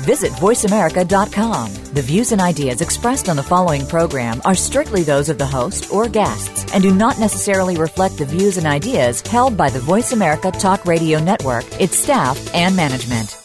[0.00, 1.74] Visit VoiceAmerica.com.
[1.94, 5.92] The views and ideas expressed on the following program are strictly those of the host
[5.92, 10.12] or guests and do not necessarily reflect the views and ideas held by the Voice
[10.12, 13.38] America Talk Radio Network, its staff, and management.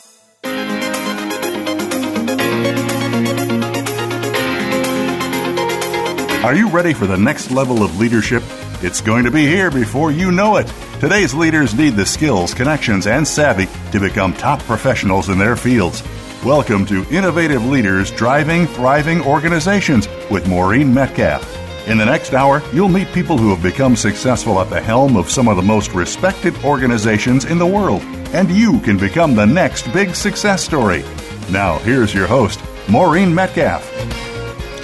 [6.44, 8.42] Are you ready for the next level of leadership?
[8.82, 10.66] It's going to be here before you know it.
[11.00, 16.02] Today's leaders need the skills, connections, and savvy to become top professionals in their fields.
[16.46, 21.48] Welcome to Innovative Leaders Driving Thriving Organizations with Maureen Metcalf.
[21.88, 25.30] In the next hour, you'll meet people who have become successful at the helm of
[25.30, 28.02] some of the most respected organizations in the world,
[28.34, 31.04] and you can become the next big success story.
[31.52, 33.88] Now, here's your host, Maureen Metcalf.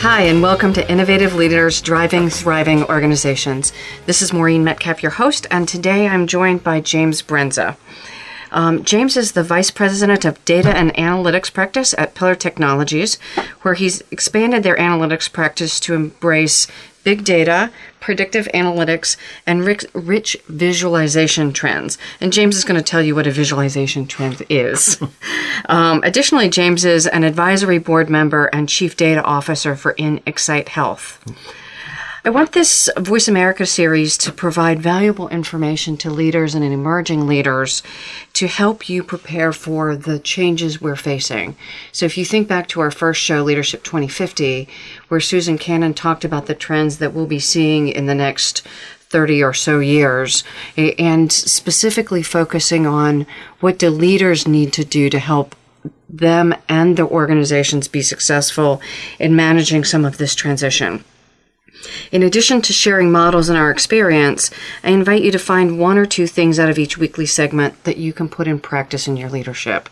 [0.01, 3.73] Hi, and welcome to Innovative Leaders Driving Thriving Organizations.
[4.05, 7.77] This is Maureen Metcalf, your host, and today I'm joined by James Brenza.
[8.51, 13.15] Um, James is the Vice President of Data and Analytics Practice at Pillar Technologies,
[13.61, 16.67] where he's expanded their analytics practice to embrace
[17.03, 21.97] big data, predictive analytics, and rich, rich, visualization trends.
[22.19, 25.01] And James is going to tell you what a visualization trend is.
[25.69, 31.23] um, additionally, James is an advisory board member and chief data officer for InExcite Health.
[32.27, 37.81] I want this Voice America series to provide valuable information to leaders and emerging leaders
[38.33, 41.55] to help you prepare for the changes we're facing.
[41.93, 44.67] So, if you think back to our first show, Leadership 2050,
[45.07, 48.61] where Susan Cannon talked about the trends that we'll be seeing in the next
[49.07, 50.43] 30 or so years,
[50.75, 53.25] and specifically focusing on
[53.61, 55.55] what do leaders need to do to help
[56.09, 58.81] them and their organizations be successful
[59.17, 61.05] in managing some of this transition.
[62.11, 64.49] In addition to sharing models and our experience,
[64.83, 67.97] I invite you to find one or two things out of each weekly segment that
[67.97, 69.89] you can put in practice in your leadership.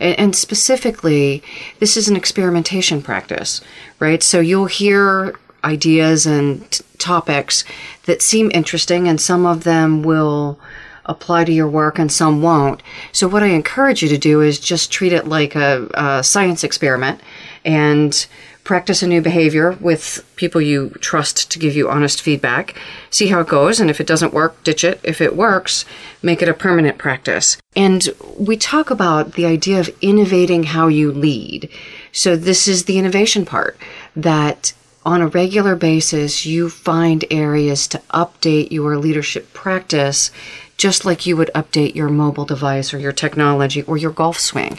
[0.00, 1.42] And specifically,
[1.78, 3.60] this is an experimentation practice,
[3.98, 4.22] right?
[4.22, 5.34] So you'll hear
[5.64, 7.64] ideas and t- topics
[8.06, 10.58] that seem interesting, and some of them will
[11.06, 12.82] apply to your work and some won't.
[13.12, 16.62] So, what I encourage you to do is just treat it like a, a science
[16.62, 17.20] experiment
[17.64, 18.26] and
[18.68, 22.78] practice a new behavior with people you trust to give you honest feedback.
[23.08, 25.00] See how it goes, and if it doesn't work, ditch it.
[25.02, 25.86] If it works,
[26.22, 27.56] make it a permanent practice.
[27.74, 28.06] And
[28.38, 31.70] we talk about the idea of innovating how you lead.
[32.12, 33.78] So, this is the innovation part
[34.14, 40.30] that on a regular basis, you find areas to update your leadership practice
[40.76, 44.78] just like you would update your mobile device or your technology or your golf swing.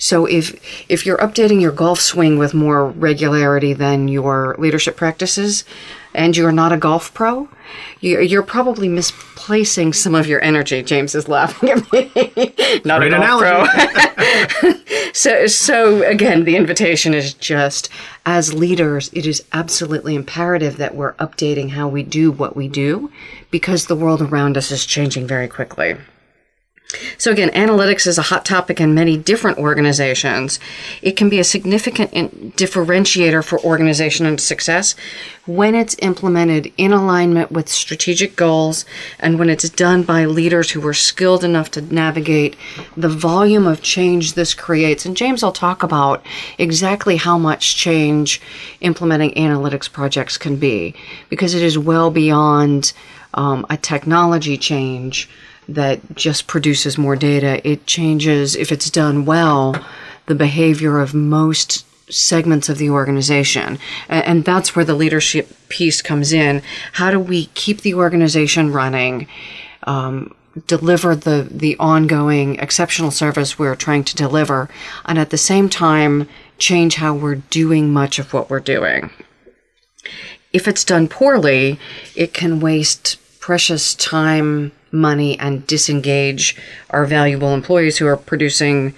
[0.00, 5.62] So if if you're updating your golf swing with more regularity than your leadership practices,
[6.14, 7.48] and you're not a golf pro,
[8.00, 10.82] you're probably misplacing some of your energy.
[10.82, 12.10] James is laughing at me.
[12.84, 14.72] not Great a golf pro.
[15.12, 17.90] so so again, the invitation is just
[18.24, 23.12] as leaders, it is absolutely imperative that we're updating how we do what we do
[23.50, 25.94] because the world around us is changing very quickly.
[27.20, 30.58] So again, analytics is a hot topic in many different organizations.
[31.02, 34.94] It can be a significant differentiator for organization and success
[35.44, 38.86] when it's implemented in alignment with strategic goals
[39.18, 42.56] and when it's done by leaders who are skilled enough to navigate
[42.96, 45.04] the volume of change this creates.
[45.04, 46.24] And James will talk about
[46.56, 48.40] exactly how much change
[48.80, 50.94] implementing analytics projects can be
[51.28, 52.94] because it is well beyond
[53.34, 55.28] um, a technology change
[55.74, 57.66] that just produces more data.
[57.68, 59.84] It changes, if it's done well,
[60.26, 63.78] the behavior of most segments of the organization.
[64.08, 66.62] And that's where the leadership piece comes in.
[66.92, 69.28] How do we keep the organization running?
[69.84, 70.34] Um,
[70.66, 74.68] deliver the the ongoing exceptional service we're trying to deliver
[75.04, 76.28] and at the same time
[76.58, 79.10] change how we're doing much of what we're doing
[80.52, 81.78] if it's done poorly
[82.16, 86.56] it can waste precious time money and disengage
[86.90, 88.94] our valuable employees who are producing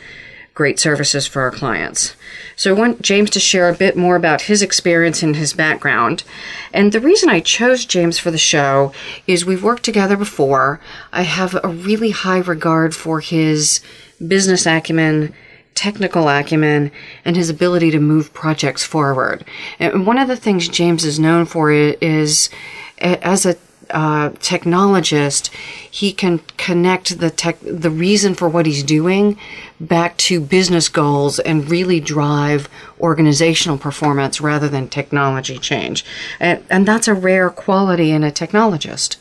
[0.55, 2.15] great services for our clients.
[2.56, 6.25] So I want James to share a bit more about his experience and his background.
[6.73, 8.93] And the reason I chose James for the show
[9.27, 10.79] is we've worked together before.
[11.12, 13.81] I have a really high regard for his
[14.27, 15.33] business acumen,
[15.75, 16.93] technical acumen,
[17.25, 19.45] and his ability to move projects forward.
[19.79, 22.50] And one of the things James is known for is
[22.99, 23.56] as a
[23.93, 25.50] uh, technologist,
[25.91, 29.39] he can connect the tech, the reason for what he's doing
[29.81, 32.69] back to business goals and really drive
[33.00, 36.05] organizational performance rather than technology change.
[36.41, 39.17] And, and that's a rare quality in a technologist.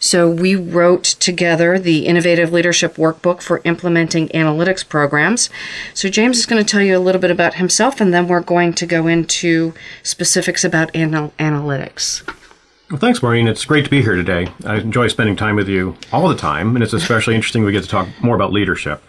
[0.00, 5.50] So we wrote together the Innovative Leadership Workbook for implementing analytics programs.
[5.92, 8.40] So James is going to tell you a little bit about himself, and then we're
[8.40, 9.74] going to go into
[10.04, 12.22] specifics about anal- analytics.
[12.90, 13.48] Well, thanks, Maureen.
[13.48, 14.48] It's great to be here today.
[14.64, 17.82] I enjoy spending time with you all the time, and it's especially interesting we get
[17.82, 19.02] to talk more about leadership.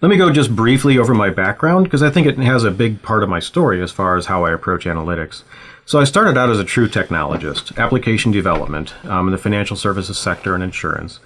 [0.00, 3.02] Let me go just briefly over my background because I think it has a big
[3.02, 5.42] part of my story as far as how I approach analytics.
[5.84, 10.16] So I started out as a true technologist, application development um, in the financial services
[10.16, 11.18] sector and insurance.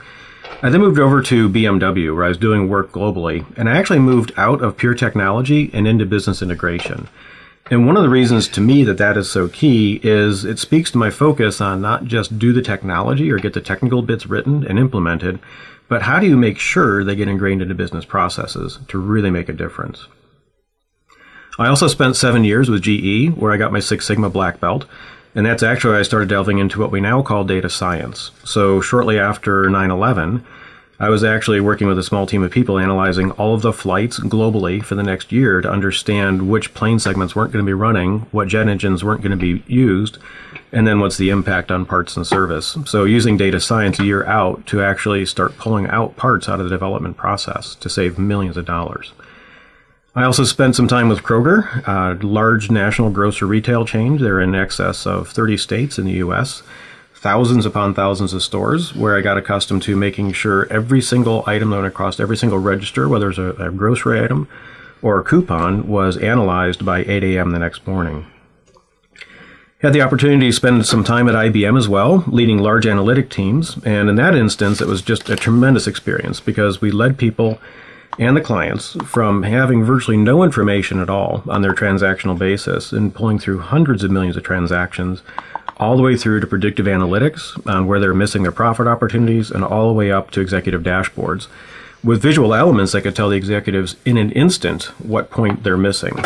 [0.62, 3.98] I then moved over to BMW, where I was doing work globally, and I actually
[3.98, 7.08] moved out of pure technology and into business integration.
[7.68, 10.90] And one of the reasons to me that that is so key is it speaks
[10.92, 14.64] to my focus on not just do the technology or get the technical bits written
[14.64, 15.40] and implemented,
[15.88, 19.48] but how do you make sure they get ingrained into business processes to really make
[19.48, 20.06] a difference?
[21.58, 24.84] I also spent seven years with GE, where I got my Six Sigma black belt.
[25.34, 28.30] And that's actually I started delving into what we now call data science.
[28.44, 30.44] So shortly after 9 11,
[30.98, 34.18] I was actually working with a small team of people analyzing all of the flights
[34.18, 38.20] globally for the next year to understand which plane segments weren't going to be running,
[38.30, 40.16] what jet engines weren't going to be used,
[40.72, 42.78] and then what's the impact on parts and service.
[42.86, 46.64] So using data science a year out to actually start pulling out parts out of
[46.64, 49.12] the development process to save millions of dollars.
[50.14, 54.16] I also spent some time with Kroger, a large national grocery retail chain.
[54.16, 56.62] They're in excess of 30 states in the U.S.,
[57.16, 61.70] thousands upon thousands of stores, where I got accustomed to making sure every single item
[61.70, 64.48] that went across every single register, whether it's a, a grocery item
[65.02, 67.50] or a coupon, was analyzed by 8 a.m.
[67.50, 68.26] the next morning.
[69.80, 73.76] Had the opportunity to spend some time at IBM as well, leading large analytic teams.
[73.84, 77.58] And in that instance, it was just a tremendous experience because we led people
[78.18, 83.14] and the clients from having virtually no information at all on their transactional basis and
[83.14, 85.22] pulling through hundreds of millions of transactions
[85.78, 89.64] all the way through to predictive analytics on where they're missing their profit opportunities and
[89.64, 91.48] all the way up to executive dashboards
[92.02, 96.16] with visual elements that could tell the executives in an instant what point they're missing.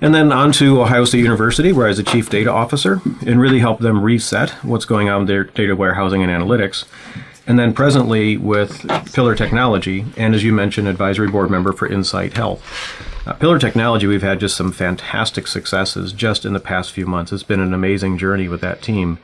[0.00, 3.40] And then on to Ohio State University, where I was a chief data officer and
[3.40, 6.84] really helped them reset what's going on with their data warehousing and analytics
[7.46, 12.34] and then presently with Pillar Technology, and as you mentioned, advisory board member for Insight
[12.34, 12.62] Health.
[13.26, 17.32] Uh, Pillar Technology, we've had just some fantastic successes just in the past few months.
[17.32, 19.18] It's been an amazing journey with that team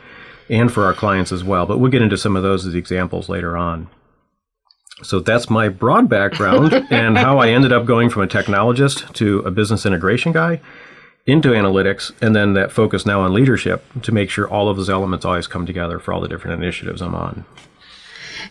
[0.49, 3.29] and for our clients as well, but we'll get into some of those as examples
[3.29, 3.89] later on.
[5.03, 9.41] So that's my broad background and how I ended up going from a technologist to
[9.41, 10.61] a business integration guy
[11.27, 14.91] into analytics and then that focus now on leadership to make sure all of those
[14.91, 17.45] elements always come together for all the different initiatives I'm on.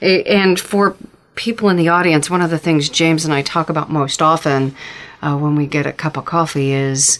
[0.02, 0.96] And for
[1.36, 4.76] people in the audience, one of the things James and I talk about most often
[5.22, 7.20] uh, when we get a cup of coffee is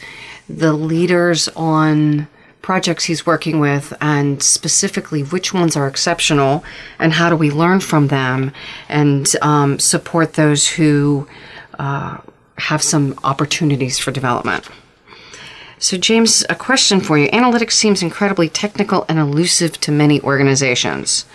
[0.50, 2.28] the leaders on
[2.62, 6.64] projects he's working with and specifically which ones are exceptional
[7.00, 8.52] and how do we learn from them
[8.88, 11.28] and um, support those who
[11.80, 12.18] uh,
[12.58, 14.68] have some opportunities for development.
[15.80, 17.28] So, James, a question for you.
[17.30, 21.26] Analytics seems incredibly technical and elusive to many organizations.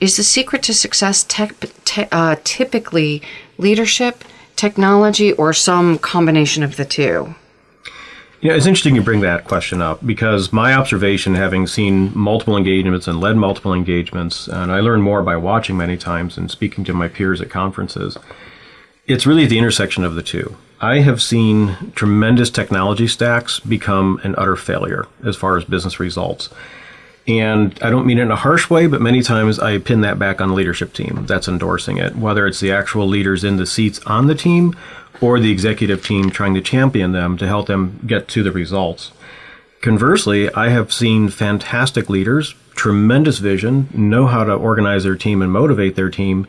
[0.00, 3.22] Is the secret to success te- uh, typically
[3.58, 4.24] leadership,
[4.56, 7.34] technology, or some combination of the two?
[8.40, 13.08] Yeah, it's interesting you bring that question up because my observation, having seen multiple engagements
[13.08, 16.92] and led multiple engagements, and I learn more by watching many times and speaking to
[16.92, 18.18] my peers at conferences,
[19.06, 20.56] it's really the intersection of the two.
[20.78, 26.50] I have seen tremendous technology stacks become an utter failure as far as business results.
[27.26, 30.18] And I don't mean it in a harsh way, but many times I pin that
[30.18, 33.66] back on the leadership team that's endorsing it, whether it's the actual leaders in the
[33.66, 34.76] seats on the team
[35.20, 39.12] or the executive team trying to champion them to help them get to the results.
[39.80, 45.52] Conversely, I have seen fantastic leaders, tremendous vision, know how to organize their team and
[45.52, 46.46] motivate their team,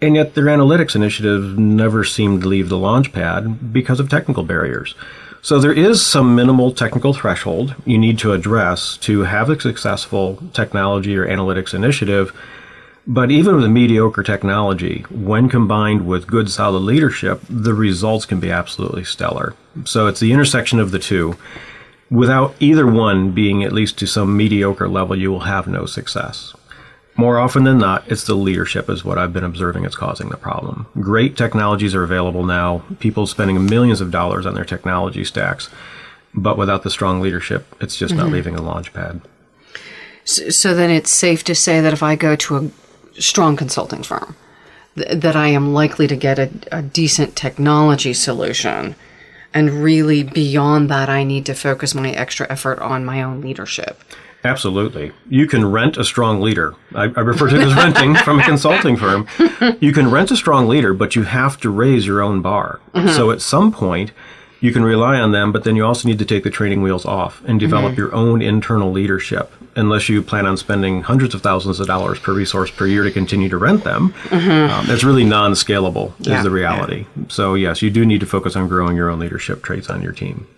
[0.00, 4.44] and yet their analytics initiatives never seem to leave the launch pad because of technical
[4.44, 4.94] barriers.
[5.40, 10.42] So there is some minimal technical threshold you need to address to have a successful
[10.52, 12.36] technology or analytics initiative.
[13.06, 18.50] But even with mediocre technology, when combined with good solid leadership, the results can be
[18.50, 19.54] absolutely stellar.
[19.84, 21.36] So it's the intersection of the two.
[22.10, 26.54] Without either one being at least to some mediocre level, you will have no success.
[27.18, 30.36] More often than not, it's the leadership is what I've been observing is causing the
[30.36, 30.86] problem.
[31.00, 32.84] Great technologies are available now.
[33.00, 35.68] People spending millions of dollars on their technology stacks,
[36.32, 38.22] but without the strong leadership, it's just mm-hmm.
[38.22, 39.20] not leaving a launch pad.
[40.24, 44.04] So, so then it's safe to say that if I go to a strong consulting
[44.04, 44.36] firm,
[44.94, 48.94] th- that I am likely to get a, a decent technology solution.
[49.52, 54.04] And really, beyond that, I need to focus my extra effort on my own leadership.
[54.44, 55.12] Absolutely.
[55.28, 56.74] You can rent a strong leader.
[56.94, 59.26] I, I refer to it as renting from a consulting firm.
[59.80, 62.80] You can rent a strong leader, but you have to raise your own bar.
[62.94, 63.08] Mm-hmm.
[63.08, 64.12] So at some point,
[64.60, 67.04] you can rely on them, but then you also need to take the training wheels
[67.04, 67.58] off and mm-hmm.
[67.58, 69.52] develop your own internal leadership.
[69.76, 73.12] Unless you plan on spending hundreds of thousands of dollars per resource per year to
[73.12, 74.72] continue to rent them, mm-hmm.
[74.72, 76.38] um, it's really non scalable, Yeah.
[76.38, 77.06] is the reality.
[77.28, 80.12] So, yes, you do need to focus on growing your own leadership traits on your
[80.12, 80.48] team.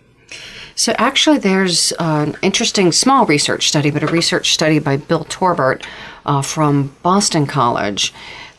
[0.81, 5.85] So, actually, there's an interesting small research study, but a research study by Bill Torbert
[6.25, 8.11] uh, from Boston College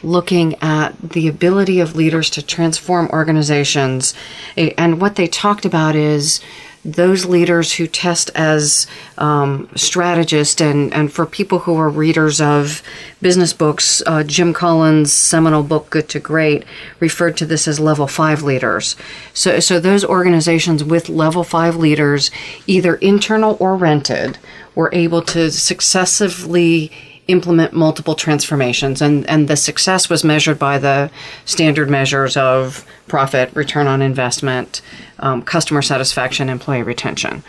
[0.05, 4.14] looking at the ability of leaders to transform organizations.
[4.57, 6.41] And what they talked about is
[6.85, 12.83] those leaders who test as um, strategists and, and for people who are readers of
[13.21, 16.65] business books, uh, Jim Collins' seminal book, Good to Great,
[16.99, 18.97] referred to this as level five leaders.
[19.33, 22.33] So, so those organizations with level five leaders,
[22.67, 24.39] either internal or rented,
[24.75, 26.91] were able to successively
[27.33, 31.11] implement multiple transformations and, and the success was measured by the
[31.45, 34.83] standard measures of profit return on investment
[35.19, 37.43] um, customer satisfaction employee retention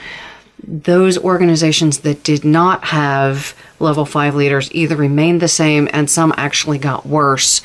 [0.66, 6.34] those organizations that did not have level five leaders either remained the same and some
[6.38, 7.62] actually got worse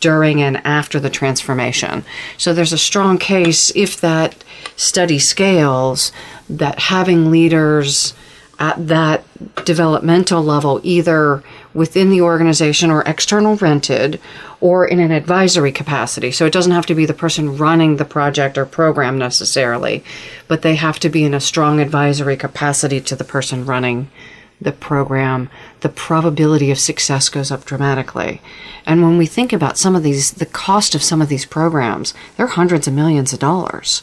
[0.00, 2.04] during and after the transformation.
[2.36, 4.44] So there's a strong case, if that
[4.76, 6.12] study scales,
[6.50, 8.12] that having leaders
[8.58, 9.24] at that
[9.64, 11.42] developmental level, either
[11.74, 14.18] within the organization or external rented,
[14.60, 16.30] or in an advisory capacity.
[16.30, 20.02] So it doesn't have to be the person running the project or program necessarily,
[20.48, 24.10] but they have to be in a strong advisory capacity to the person running
[24.58, 25.50] the program.
[25.80, 28.40] The probability of success goes up dramatically.
[28.86, 32.14] And when we think about some of these, the cost of some of these programs,
[32.36, 34.02] they're hundreds of millions of dollars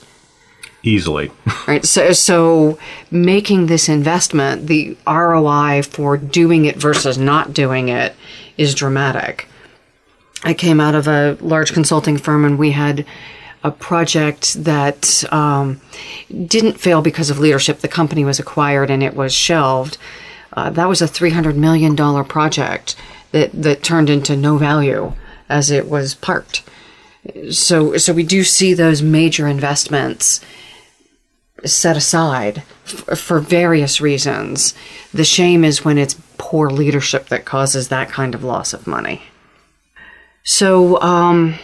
[0.83, 1.31] Easily.
[1.67, 2.77] right so so
[3.09, 8.15] making this investment the ROI for doing it versus not doing it
[8.57, 9.47] is dramatic.
[10.43, 13.05] I came out of a large consulting firm and we had
[13.63, 15.79] a project that um,
[16.29, 17.79] didn't fail because of leadership.
[17.79, 19.97] The company was acquired and it was shelved.
[20.51, 22.97] Uh, that was a $300 million project
[23.31, 25.13] that, that turned into no value
[25.47, 26.63] as it was parked.
[27.51, 30.41] So so we do see those major investments
[31.65, 34.73] set aside f- for various reasons.
[35.13, 39.23] The shame is when it's poor leadership that causes that kind of loss of money.
[40.43, 41.55] So, um,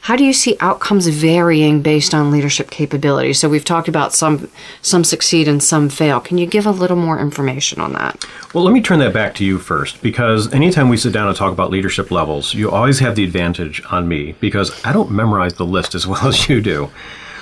[0.00, 3.32] how do you see outcomes varying based on leadership capability?
[3.32, 4.50] So we've talked about some
[4.82, 6.20] some succeed and some fail.
[6.20, 8.24] Can you give a little more information on that?
[8.52, 11.36] Well, let me turn that back to you first, because anytime we sit down and
[11.36, 15.54] talk about leadership levels, you always have the advantage on me because I don't memorize
[15.54, 16.90] the list as well as you do.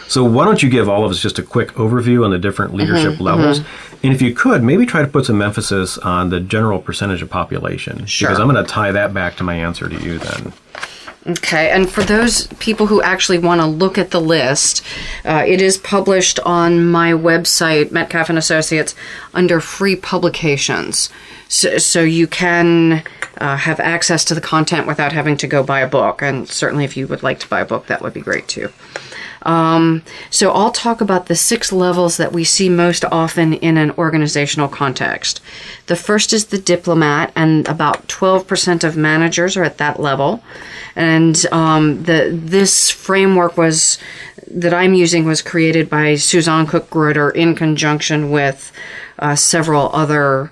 [0.08, 2.74] So why don't you give all of us just a quick overview on the different
[2.74, 3.60] leadership levels?
[4.02, 7.30] And if you could, maybe try to put some emphasis on the general percentage of
[7.30, 8.06] population.
[8.06, 8.28] Sure.
[8.28, 10.52] Because I'm going to tie that back to my answer to you then.
[11.26, 14.84] Okay, and for those people who actually want to look at the list,
[15.24, 18.94] uh, it is published on my website, Metcalf and Associates,
[19.34, 21.10] under free publications.
[21.48, 23.02] So, so you can
[23.38, 26.22] uh, have access to the content without having to go buy a book.
[26.22, 28.70] And certainly, if you would like to buy a book, that would be great too.
[29.46, 33.92] Um, so I'll talk about the six levels that we see most often in an
[33.92, 35.40] organizational context.
[35.86, 40.42] The first is the diplomat, and about 12% of managers are at that level.
[40.96, 43.98] And um, the this framework was
[44.48, 48.72] that I'm using was created by Susanne Cook-Greuter in conjunction with
[49.18, 50.50] uh, several other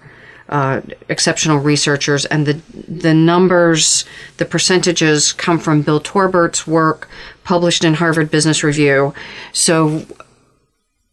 [0.48, 4.04] uh, exceptional researchers, and the the numbers,
[4.36, 7.08] the percentages come from Bill Torbert's work,
[7.44, 9.14] published in Harvard Business Review.
[9.52, 10.04] So,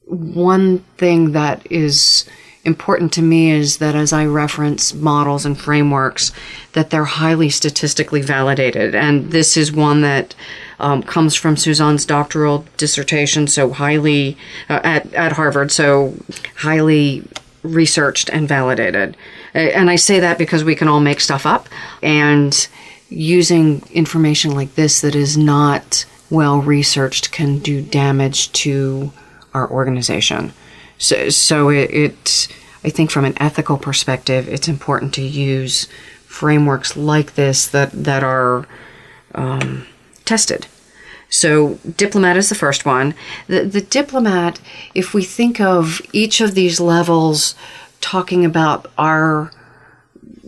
[0.06, 2.26] one thing that is
[2.64, 6.32] important to me is that as I reference models and frameworks,
[6.74, 10.36] that they're highly statistically validated, and this is one that
[10.80, 16.16] um, comes from Susanne's doctoral dissertation, so highly uh, at at Harvard, so
[16.58, 17.24] highly
[17.64, 19.18] researched and validated.
[19.56, 21.68] Uh, And I say that because we can all make stuff up,
[22.02, 22.68] and
[23.10, 29.12] using information like this that is not well researched can do damage to
[29.54, 30.54] our organization.
[30.98, 32.48] So, so it,
[32.84, 35.88] I think from an ethical perspective, it's important to use
[36.26, 38.66] frameworks like this that, that are
[39.36, 39.86] um,
[40.24, 40.68] tested.
[41.32, 43.16] So, diplomat is the first one.
[43.48, 44.60] The, the diplomat,
[44.94, 47.56] if we think of each of these levels
[48.02, 49.52] talking about our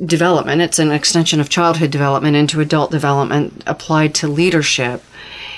[0.05, 0.61] development.
[0.61, 5.03] It's an extension of childhood development into adult development applied to leadership.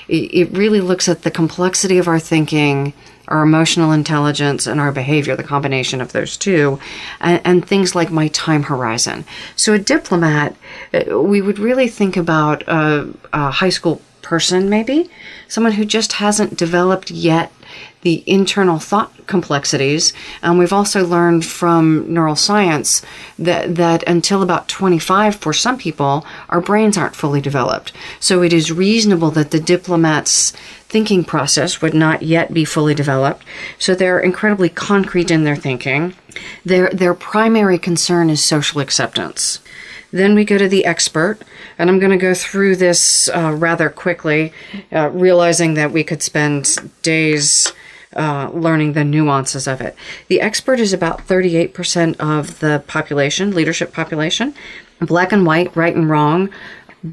[0.07, 2.93] It really looks at the complexity of our thinking,
[3.27, 6.79] our emotional intelligence, and our behavior, the combination of those two,
[7.19, 9.25] and, and things like my time horizon.
[9.55, 10.55] So, a diplomat,
[10.93, 15.09] uh, we would really think about a, a high school person, maybe
[15.47, 17.51] someone who just hasn't developed yet
[18.01, 20.13] the internal thought complexities.
[20.43, 23.03] And we've also learned from neuroscience
[23.39, 27.91] that, that until about 25, for some people, our brains aren't fully developed.
[28.19, 30.51] So it is reasonable that the diplomat's
[30.87, 33.43] thinking process would not yet be fully developed.
[33.79, 36.13] So they're incredibly concrete in their thinking.
[36.63, 39.59] Their, their primary concern is social acceptance.
[40.15, 41.39] Then we go to the expert,
[41.77, 44.53] and I'm going to go through this uh, rather quickly,
[44.89, 47.73] uh, realizing that we could spend days
[48.15, 49.93] uh, learning the nuances of it.
[50.29, 54.55] The expert is about 38% of the population, leadership population,
[55.01, 56.49] black and white, right and wrong,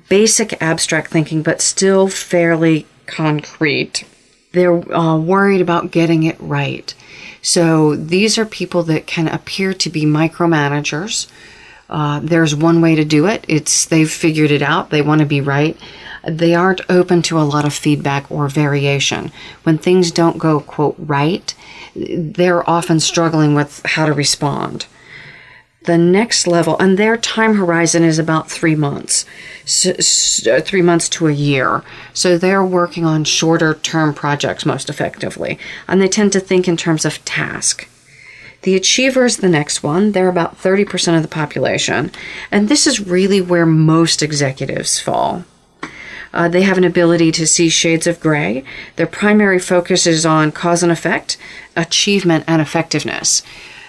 [0.08, 4.04] basic abstract thinking, but still fairly concrete.
[4.52, 6.94] They're uh, worried about getting it right.
[7.42, 11.28] So these are people that can appear to be micromanagers.
[11.92, 13.44] Uh, there's one way to do it.
[13.46, 14.90] It's they've figured it out.
[14.90, 15.76] They want to be right
[16.24, 19.32] they aren't open to a lot of feedback or variation.
[19.64, 21.54] When things don't go, quote, right,
[21.94, 24.86] they're often struggling with how to respond.
[25.84, 29.24] The next level, and their time horizon is about three months,
[29.64, 31.82] so, so, three months to a year.
[32.14, 35.58] So they're working on shorter term projects most effectively,
[35.88, 37.88] and they tend to think in terms of task.
[38.62, 40.12] The achiever is the next one.
[40.12, 42.10] They're about 30% of the population.
[42.50, 45.44] And this is really where most executives fall.
[46.32, 48.64] Uh, they have an ability to see shades of gray.
[48.96, 51.36] Their primary focus is on cause and effect,
[51.76, 53.42] achievement, and effectiveness.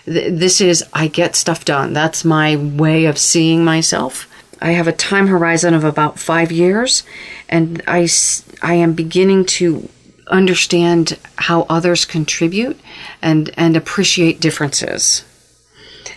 [0.06, 1.94] Th- this is, I get stuff done.
[1.94, 4.28] That's my way of seeing myself.
[4.62, 7.04] I have a time horizon of about five years,
[7.50, 8.08] and I,
[8.62, 9.90] I am beginning to
[10.28, 12.80] understand how others contribute
[13.22, 15.26] and, and appreciate differences.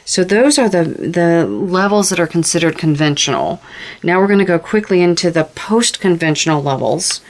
[0.04, 3.60] So those are the, the levels that are considered conventional.
[4.02, 7.20] Now we're going to go quickly into the post conventional levels.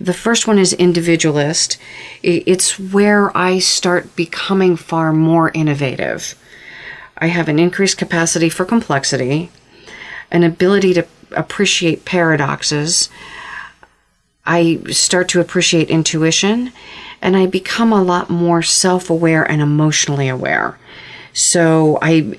[0.00, 1.76] The first one is individualist.
[2.22, 6.36] It's where I start becoming far more innovative.
[7.18, 9.50] I have an increased capacity for complexity,
[10.30, 13.08] an ability to appreciate paradoxes.
[14.46, 16.72] I start to appreciate intuition,
[17.22, 20.78] and I become a lot more self aware and emotionally aware.
[21.32, 22.38] So I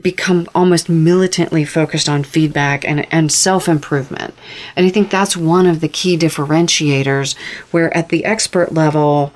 [0.00, 4.34] become almost militantly focused on feedback and, and self improvement.
[4.76, 7.36] And I think that's one of the key differentiators
[7.70, 9.32] where at the expert level,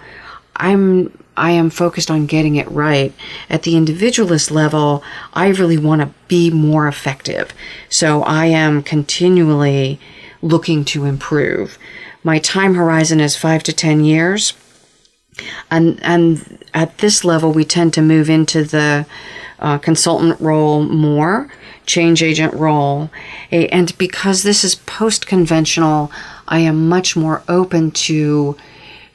[0.57, 3.13] I'm I am focused on getting it right.
[3.49, 7.53] At the individualist level, I really want to be more effective.
[7.89, 10.01] So I am continually
[10.43, 11.79] looking to improve.
[12.25, 14.55] My time horizon is five to 10 years.
[15.71, 19.07] And, and at this level, we tend to move into the
[19.61, 21.49] uh, consultant role more,
[21.87, 23.11] change agent role.
[23.51, 26.11] And because this is post conventional,
[26.47, 28.57] I am much more open to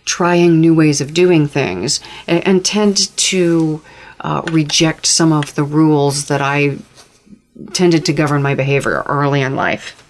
[0.05, 3.81] trying new ways of doing things and, and tend to
[4.19, 6.77] uh, reject some of the rules that I
[7.73, 10.02] tended to govern my behavior early in life.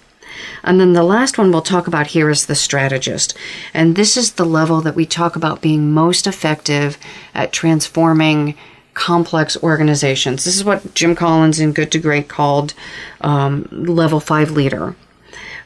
[0.63, 3.37] And then the last one we'll talk about here is the strategist.
[3.73, 6.97] And this is the level that we talk about being most effective
[7.33, 8.55] at transforming
[8.93, 10.45] complex organizations.
[10.45, 12.73] This is what Jim Collins in Good to Great called
[13.21, 14.95] um, level five leader.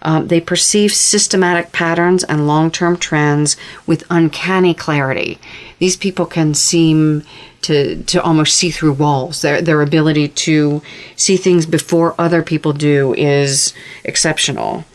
[0.07, 5.37] Um, they perceive systematic patterns and long term trends with uncanny clarity.
[5.79, 7.23] These people can seem
[7.63, 9.41] to, to almost see through walls.
[9.41, 10.81] Their, their ability to
[11.17, 13.73] see things before other people do is
[14.05, 14.85] exceptional.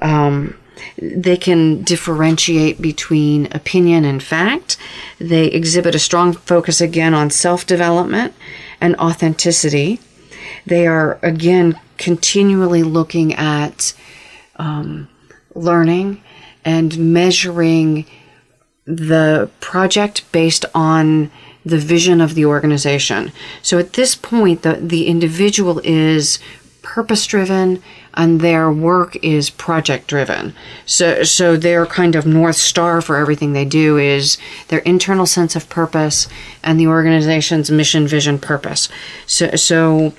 [0.00, 0.56] Um,
[0.96, 4.78] they can differentiate between opinion and fact.
[5.18, 8.32] They exhibit a strong focus again on self development
[8.80, 10.00] and authenticity.
[10.64, 13.92] They are again continually looking at
[14.60, 15.08] um,
[15.54, 16.22] learning
[16.64, 18.04] and measuring
[18.84, 21.30] the project based on
[21.64, 23.32] the vision of the organization.
[23.62, 26.38] So at this point, the, the individual is
[26.82, 27.82] purpose driven
[28.14, 30.54] and their work is project driven.
[30.86, 35.54] So, so their kind of north star for everything they do is their internal sense
[35.54, 36.26] of purpose
[36.62, 38.88] and the organization's mission, vision, purpose.
[39.26, 40.14] So, so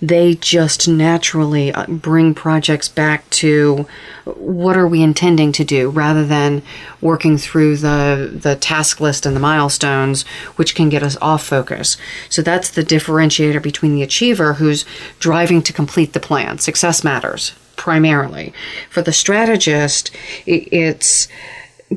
[0.00, 3.86] they just naturally uh, bring projects back to
[4.24, 6.62] what are we intending to do rather than
[7.00, 10.22] working through the the task list and the milestones
[10.56, 11.96] which can get us off focus.
[12.28, 14.84] So that's the differentiator between the achiever who's
[15.18, 16.58] driving to complete the plan.
[16.58, 18.52] Success matters primarily.
[18.90, 20.10] For the strategist
[20.46, 21.28] it's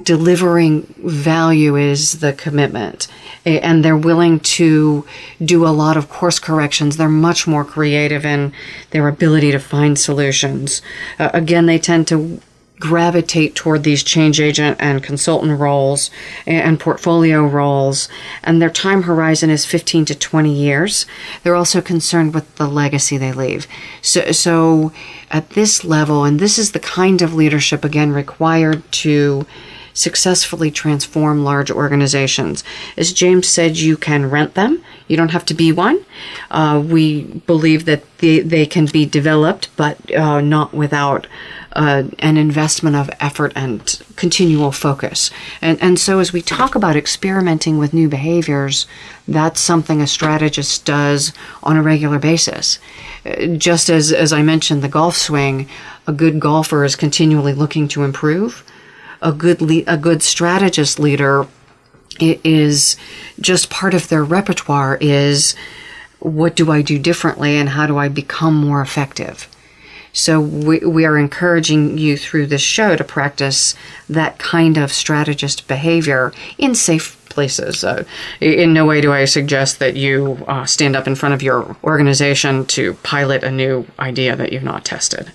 [0.04, 3.08] delivering value is the commitment.
[3.46, 5.06] And they're willing to
[5.44, 6.98] do a lot of course corrections.
[6.98, 8.54] They're much more creative in
[8.92, 10.82] their ability to find solutions.
[11.20, 12.42] Uh, again they tend to
[12.80, 16.12] gravitate toward these change agent and consultant roles
[16.46, 18.10] and portfolio roles.
[18.44, 21.06] And their time horizon is 15 to 20 years.
[21.44, 23.68] They're also concerned with the legacy they leave.
[24.02, 24.92] So so
[25.32, 29.46] at this level and this is the kind of leadership again required to
[29.96, 32.64] successfully transform large organizations.
[32.98, 34.84] As James said, you can rent them.
[35.08, 36.06] You don't have to be one.
[36.52, 41.28] Uh, we believe that they, they can be developed, but uh, not without
[41.74, 45.32] uh, an investment of effort and continual focus.
[45.62, 48.88] And, and so, as we talk about experimenting with new behaviors,
[49.28, 52.80] that's something a strategist does on a regular basis.
[53.26, 55.70] Uh, just as, as I mentioned, the golf swing,
[56.08, 58.64] a good golfer is continually looking to improve
[59.22, 61.48] a good le- a good strategist leader
[62.20, 62.96] is
[63.40, 65.56] just part of their repertoire is
[66.20, 69.48] what do I do differently and how do I become more effective.
[70.14, 73.76] So we, we are encouraging you through this show to practice
[74.10, 77.86] that kind of strategist behavior in safe places.
[78.42, 81.78] In no way do I suggest that you uh, stand up in front of your
[81.84, 85.32] organization to pilot a new idea that you've not tested.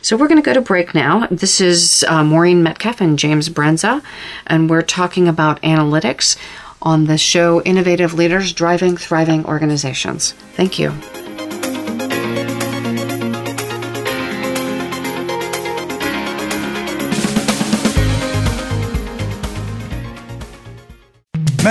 [0.00, 1.28] So we're going to go to break now.
[1.30, 4.02] This is uh, Maureen Metcalf and James Brenza,
[4.46, 6.36] and we're talking about analytics
[6.80, 10.32] on the show Innovative Leaders Driving Thriving Organizations.
[10.56, 10.92] Thank you.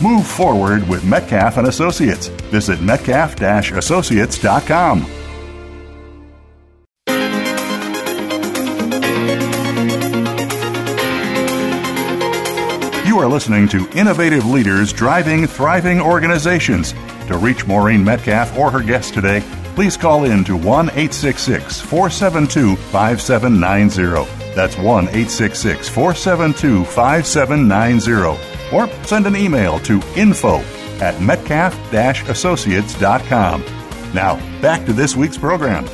[0.00, 2.28] Move forward with Metcalf and Associates.
[2.28, 5.06] Visit metcalf-associates.com.
[13.04, 16.92] You are listening to Innovative Leaders Driving Thriving Organizations.
[17.26, 19.40] To reach Maureen Metcalf or her guest today,
[19.74, 24.54] please call in to 1 866 472 5790.
[24.54, 30.62] That's 1 866 472 5790 or send an email to info
[31.00, 33.64] at metcalf-associates.com.
[34.14, 35.86] Now, back to this week's program.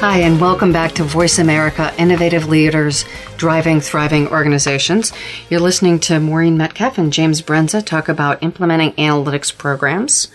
[0.00, 3.06] Hi, and welcome back to Voice America Innovative Leaders
[3.38, 5.10] Driving Thriving Organizations.
[5.48, 10.28] You're listening to Maureen Metcalf and James Brenza talk about implementing analytics programs.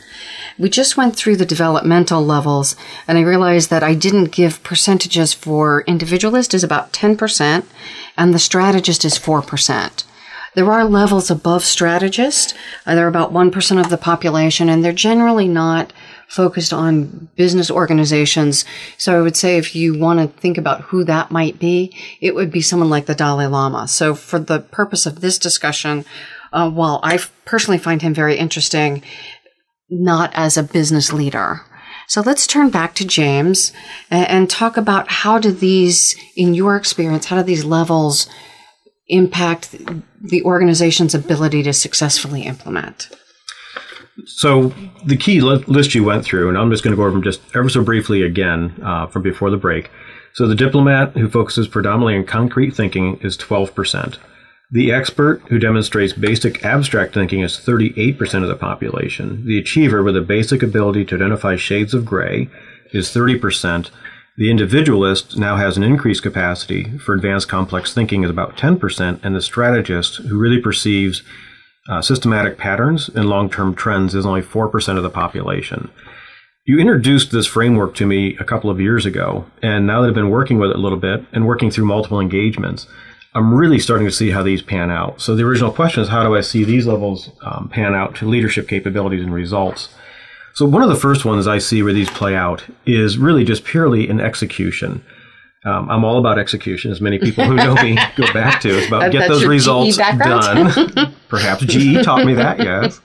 [0.57, 2.75] We just went through the developmental levels,
[3.07, 7.63] and I realized that I didn't give percentages for individualist is about 10%,
[8.17, 10.03] and the strategist is 4%.
[10.53, 12.53] There are levels above strategists.
[12.85, 15.93] Uh, they're about 1% of the population, and they're generally not
[16.27, 18.65] focused on business organizations.
[18.97, 22.35] So I would say if you want to think about who that might be, it
[22.35, 23.87] would be someone like the Dalai Lama.
[23.87, 26.05] So for the purpose of this discussion,
[26.53, 29.03] uh, while I personally find him very interesting,
[29.89, 31.61] not as a business leader.
[32.07, 33.71] So let's turn back to James
[34.09, 38.27] and, and talk about how do these, in your experience, how do these levels
[39.07, 39.75] impact
[40.21, 43.09] the organization's ability to successfully implement?
[44.25, 44.73] So
[45.05, 47.41] the key list you went through, and I'm just going to go over them just
[47.55, 49.89] ever so briefly again uh, from before the break.
[50.33, 54.17] So the diplomat who focuses predominantly on concrete thinking is 12%.
[54.73, 59.45] The expert who demonstrates basic abstract thinking is 38% of the population.
[59.45, 62.49] The achiever with a basic ability to identify shades of gray
[62.93, 63.89] is 30%.
[64.41, 69.35] The individualist now has an increased capacity for advanced complex thinking is about 10%, and
[69.35, 71.21] the strategist, who really perceives
[71.87, 75.91] uh, systematic patterns and long term trends, is only 4% of the population.
[76.65, 80.15] You introduced this framework to me a couple of years ago, and now that I've
[80.15, 82.87] been working with it a little bit and working through multiple engagements,
[83.35, 85.21] I'm really starting to see how these pan out.
[85.21, 88.27] So the original question is how do I see these levels um, pan out to
[88.27, 89.89] leadership capabilities and results?
[90.53, 93.63] So one of the first ones I see where these play out is really just
[93.63, 95.03] purely in execution.
[95.63, 98.77] Um, I'm all about execution, as many people who know me go back to.
[98.77, 101.13] It's about That- get those results done.
[101.29, 102.99] Perhaps GE taught me that, yes.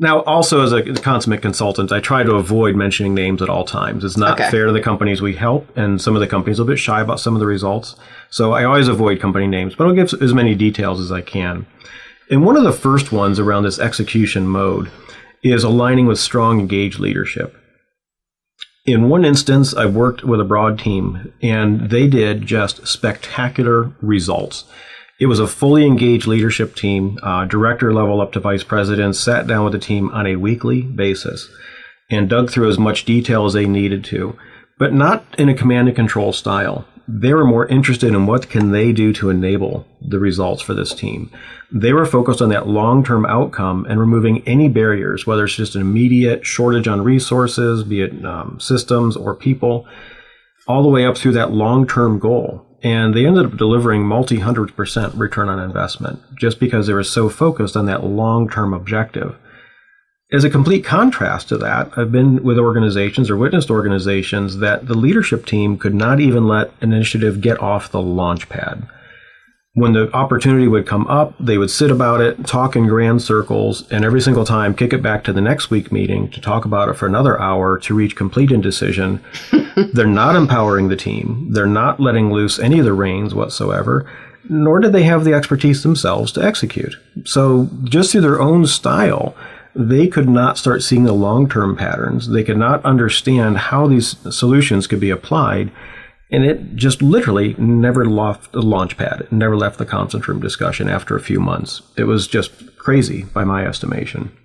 [0.00, 4.04] Now, also as a consummate consultant, I try to avoid mentioning names at all times.
[4.04, 4.48] It's not Okay.
[4.50, 7.00] fair to the companies we help, and some of the companies are a bit shy
[7.00, 7.96] about some of the results.
[8.30, 11.66] So I always avoid company names, but I'll give as many details as I can.
[12.30, 14.88] And one of the first ones around this execution mode
[15.42, 17.56] is aligning with strong, engaged leadership.
[18.86, 24.64] In one instance, I worked with a broad team, and they did just spectacular results.
[25.20, 29.46] It was a fully engaged leadership team, uh, director level up to vice president, sat
[29.46, 31.48] down with the team on a weekly basis
[32.10, 34.38] and dug through as much detail as they needed to,
[34.78, 36.86] but not in a command and control style.
[37.10, 40.94] They were more interested in what can they do to enable the results for this
[40.94, 41.30] team.
[41.72, 45.80] They were focused on that long-term outcome and removing any barriers, whether it's just an
[45.80, 49.86] immediate shortage on resources, be it um, systems or people,
[50.66, 52.66] all the way up through that long-term goal.
[52.82, 57.30] And they ended up delivering multi-hundred percent return on investment just because they were so
[57.30, 59.34] focused on that long-term objective.
[60.30, 64.94] As a complete contrast to that, I've been with organizations or witnessed organizations that the
[64.94, 68.86] leadership team could not even let an initiative get off the launch pad.
[69.72, 73.90] When the opportunity would come up, they would sit about it, talk in grand circles,
[73.90, 76.90] and every single time kick it back to the next week meeting to talk about
[76.90, 79.24] it for another hour to reach complete indecision.
[79.94, 81.52] They're not empowering the team.
[81.52, 84.10] They're not letting loose any of the reins whatsoever,
[84.46, 86.96] nor did they have the expertise themselves to execute.
[87.24, 89.34] So, just through their own style,
[89.78, 92.28] they could not start seeing the long term patterns.
[92.28, 95.70] They could not understand how these solutions could be applied.
[96.30, 99.20] And it just literally never left the launch pad.
[99.22, 101.80] It never left the conference room discussion after a few months.
[101.96, 104.36] It was just crazy by my estimation.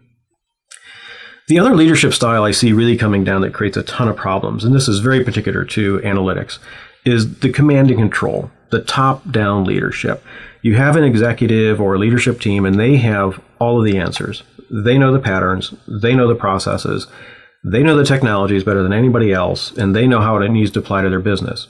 [1.49, 4.63] The other leadership style I see really coming down that creates a ton of problems,
[4.63, 6.57] and this is very particular to analytics,
[7.05, 10.23] is the command and control, the top down leadership.
[10.61, 14.43] You have an executive or a leadership team, and they have all of the answers.
[14.73, 17.07] They know the patterns, they know the processes,
[17.63, 20.79] they know the technologies better than anybody else, and they know how it needs to
[20.79, 21.67] apply to their business.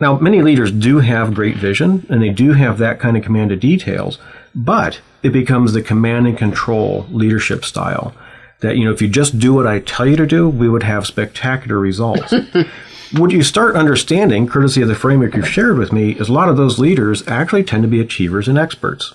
[0.00, 3.52] Now, many leaders do have great vision and they do have that kind of command
[3.52, 4.18] of details,
[4.54, 8.14] but it becomes the command and control leadership style.
[8.60, 10.82] That, you know, if you just do what I tell you to do, we would
[10.82, 12.32] have spectacular results.
[13.12, 16.48] what you start understanding, courtesy of the framework you've shared with me, is a lot
[16.48, 19.14] of those leaders actually tend to be achievers and experts.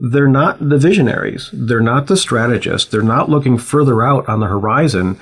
[0.00, 1.50] They're not the visionaries.
[1.52, 2.90] They're not the strategists.
[2.90, 5.20] They're not looking further out on the horizon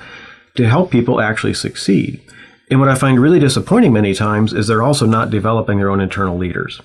[0.55, 2.21] to help people actually succeed.
[2.71, 5.99] And what I find really disappointing many times is they're also not developing their own
[5.99, 6.79] internal leaders.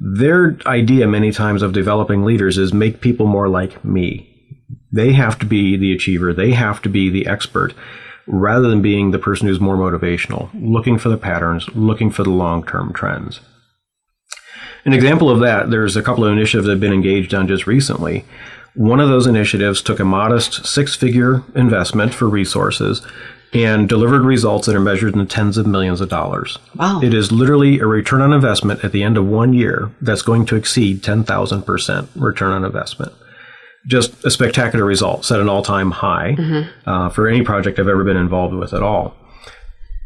[0.00, 4.28] Their idea many times of developing leaders is make people more like me.
[4.90, 6.32] They have to be the achiever.
[6.32, 7.74] They have to be the expert
[8.26, 12.30] rather than being the person who's more motivational, looking for the patterns, looking for the
[12.30, 13.40] long-term trends.
[14.84, 17.66] An example of that, there's a couple of initiatives that have been engaged on just
[17.66, 18.24] recently.
[18.74, 23.02] One of those initiatives took a modest six figure investment for resources
[23.52, 26.58] and delivered results that are measured in the tens of millions of dollars.
[26.76, 27.00] Wow.
[27.02, 30.46] It is literally a return on investment at the end of one year that's going
[30.46, 33.12] to exceed 10,000% return on investment.
[33.86, 36.36] Just a spectacular result, set an all time high
[36.86, 39.14] uh, for any project I've ever been involved with at all.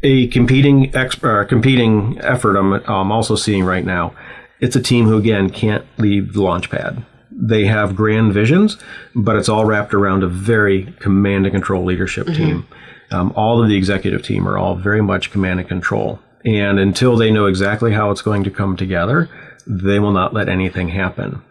[0.03, 4.13] A competing, exp- uh, competing effort I'm, I'm also seeing right now
[4.59, 7.05] it's a team who again can't leave the launch pad.
[7.31, 8.77] They have grand visions,
[9.15, 12.67] but it's all wrapped around a very command and control leadership team.
[13.11, 16.19] Um, all of the executive team are all very much command and control.
[16.43, 19.29] And until they know exactly how it's going to come together,
[19.67, 21.41] they will not let anything happen.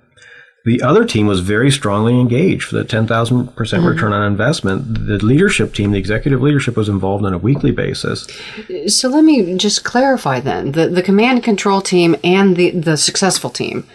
[0.67, 3.87] The other team was very strongly engaged for the 10,000% mm-hmm.
[3.87, 5.07] return on investment.
[5.07, 8.27] The leadership team, the executive leadership was involved on a weekly basis.
[8.89, 12.97] So let me just clarify then the, the command and control team and the, the
[12.97, 13.87] successful team,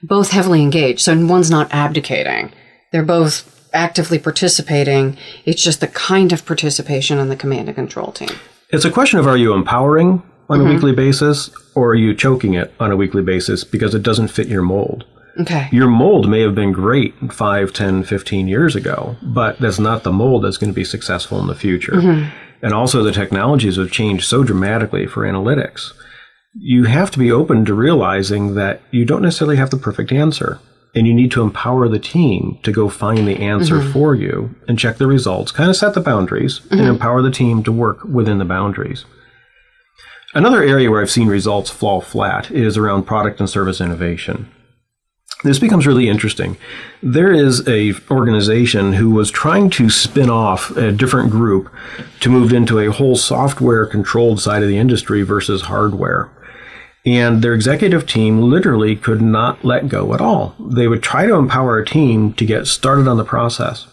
[0.00, 1.00] both heavily engaged.
[1.00, 2.52] So one's not abdicating,
[2.92, 5.16] they're both actively participating.
[5.44, 8.30] It's just the kind of participation on the command and control team.
[8.68, 10.74] It's a question of are you empowering on a mm-hmm.
[10.74, 14.46] weekly basis or are you choking it on a weekly basis because it doesn't fit
[14.46, 15.04] your mold?
[15.40, 15.68] Okay.
[15.72, 20.12] Your mold may have been great 5, 10, 15 years ago, but that's not the
[20.12, 21.98] mold that's going to be successful in the future.
[22.62, 25.92] And also, the technologies have changed so dramatically for analytics.
[26.54, 30.60] You have to be open to realizing that you don't necessarily have the perfect answer.
[30.94, 33.92] And you need to empower the team to go find the answer mm-hmm.
[33.92, 36.74] for you and check the results, kind of set the boundaries, mm-hmm.
[36.74, 39.06] and empower the team to work within the boundaries.
[40.34, 44.50] Another area where I've seen results fall flat is around product and service innovation.
[45.42, 46.56] This becomes really interesting.
[47.02, 51.72] There is a organization who was trying to spin off a different group
[52.20, 56.30] to move into a whole software controlled side of the industry versus hardware.
[57.04, 60.54] And their executive team literally could not let go at all.
[60.60, 63.88] They would try to empower a team to get started on the process.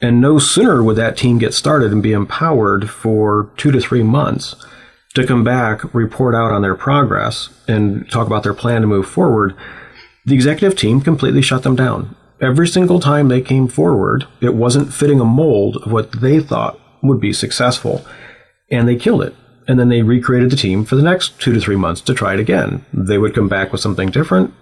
[0.00, 4.02] And no sooner would that team get started and be empowered for two to three
[4.02, 4.56] months
[5.14, 9.06] to come back, report out on their progress, and talk about their plan to move
[9.06, 9.54] forward,
[10.24, 12.16] the executive team completely shut them down.
[12.40, 16.78] Every single time they came forward, it wasn't fitting a mold of what they thought
[17.02, 18.04] would be successful,
[18.70, 19.34] and they killed it.
[19.68, 22.34] And then they recreated the team for the next two to three months to try
[22.34, 22.84] it again.
[22.92, 24.52] They would come back with something different,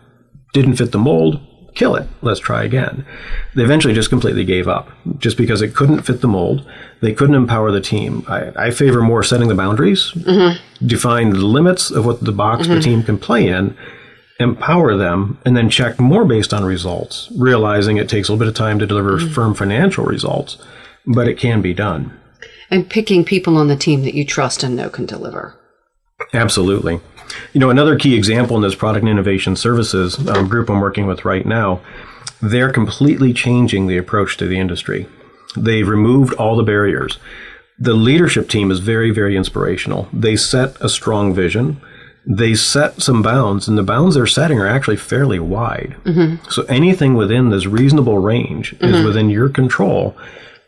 [0.53, 1.41] didn't fit the mold,
[1.75, 2.07] kill it.
[2.21, 3.07] Let's try again.
[3.55, 6.69] They eventually just completely gave up just because it couldn't fit the mold.
[7.01, 8.25] They couldn't empower the team.
[8.29, 10.87] I, I favor more setting the boundaries, mm-hmm.
[10.87, 12.75] define the limits of what the box mm-hmm.
[12.75, 13.77] the team can play in,
[14.41, 18.49] empower them, and then check more based on results, realizing it takes a little bit
[18.49, 19.33] of time to deliver mm-hmm.
[19.33, 20.57] firm financial results,
[21.07, 22.19] but it can be done.
[22.71, 25.57] And picking people on the team that you trust and know can deliver.
[26.33, 27.01] Absolutely.
[27.53, 31.07] You know, another key example in this product and innovation services um, group I'm working
[31.07, 31.81] with right now,
[32.41, 35.07] they're completely changing the approach to the industry.
[35.57, 37.19] They've removed all the barriers.
[37.79, 40.09] The leadership team is very, very inspirational.
[40.13, 41.81] They set a strong vision.
[42.27, 45.97] They set some bounds, and the bounds they're setting are actually fairly wide.
[46.05, 46.51] Mm-hmm.
[46.51, 48.95] So anything within this reasonable range mm-hmm.
[48.95, 50.17] is within your control.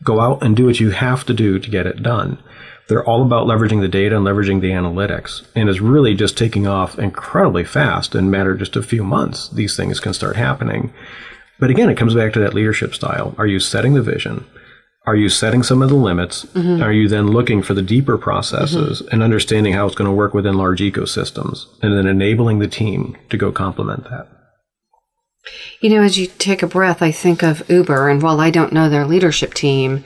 [0.03, 2.43] Go out and do what you have to do to get it done.
[2.89, 6.67] They're all about leveraging the data and leveraging the analytics, and is really just taking
[6.67, 8.15] off incredibly fast.
[8.15, 10.93] In matter of just a few months, these things can start happening.
[11.61, 13.35] But again, it comes back to that leadership style.
[13.39, 14.45] Are you setting the vision?
[15.05, 16.45] Are you setting some of the limits?
[16.47, 16.83] Mm-hmm.
[16.83, 19.13] Are you then looking for the deeper processes mm-hmm.
[19.13, 23.17] and understanding how it's going to work within large ecosystems and then enabling the team
[23.31, 24.29] to go complement that?
[25.81, 28.73] You know, as you take a breath, I think of Uber, and while I don't
[28.73, 30.05] know their leadership team,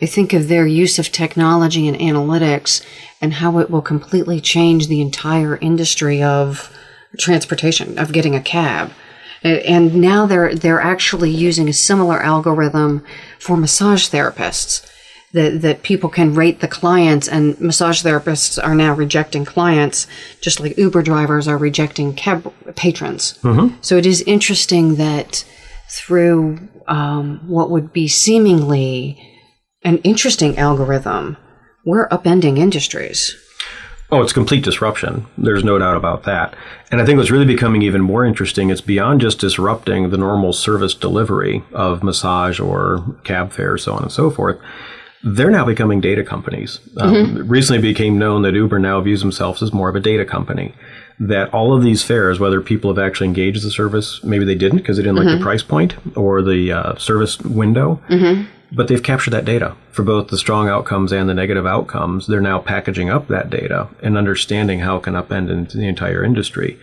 [0.00, 2.84] I think of their use of technology and analytics
[3.20, 6.72] and how it will completely change the entire industry of
[7.18, 8.92] transportation, of getting a cab.
[9.42, 13.04] And now they're, they're actually using a similar algorithm
[13.38, 14.84] for massage therapists
[15.32, 20.06] that, that people can rate the clients and massage therapists are now rejecting clients
[20.40, 23.38] just like Uber drivers are rejecting cab patrons.
[23.42, 23.76] Mm-hmm.
[23.80, 25.44] So it is interesting that
[25.90, 29.22] through um, what would be seemingly
[29.82, 31.36] an interesting algorithm,
[31.84, 33.36] we're upending industries.
[34.10, 35.26] Oh, it's complete disruption.
[35.36, 36.54] There's no doubt about that.
[36.90, 40.54] And I think what's really becoming even more interesting, it's beyond just disrupting the normal
[40.54, 44.58] service delivery of massage or cab fare, so on and so forth.
[45.22, 46.80] They're now becoming data companies.
[46.96, 47.48] Um, mm-hmm.
[47.48, 50.74] Recently became known that Uber now views themselves as more of a data company.
[51.20, 54.78] That all of these fares, whether people have actually engaged the service, maybe they didn't
[54.78, 55.26] because they didn't mm-hmm.
[55.26, 55.44] like the mm-hmm.
[55.44, 60.28] price point or the uh, service window, mm-hmm but they've captured that data for both
[60.28, 62.26] the strong outcomes and the negative outcomes.
[62.26, 66.22] They're now packaging up that data and understanding how it can upend into the entire
[66.22, 66.78] industry.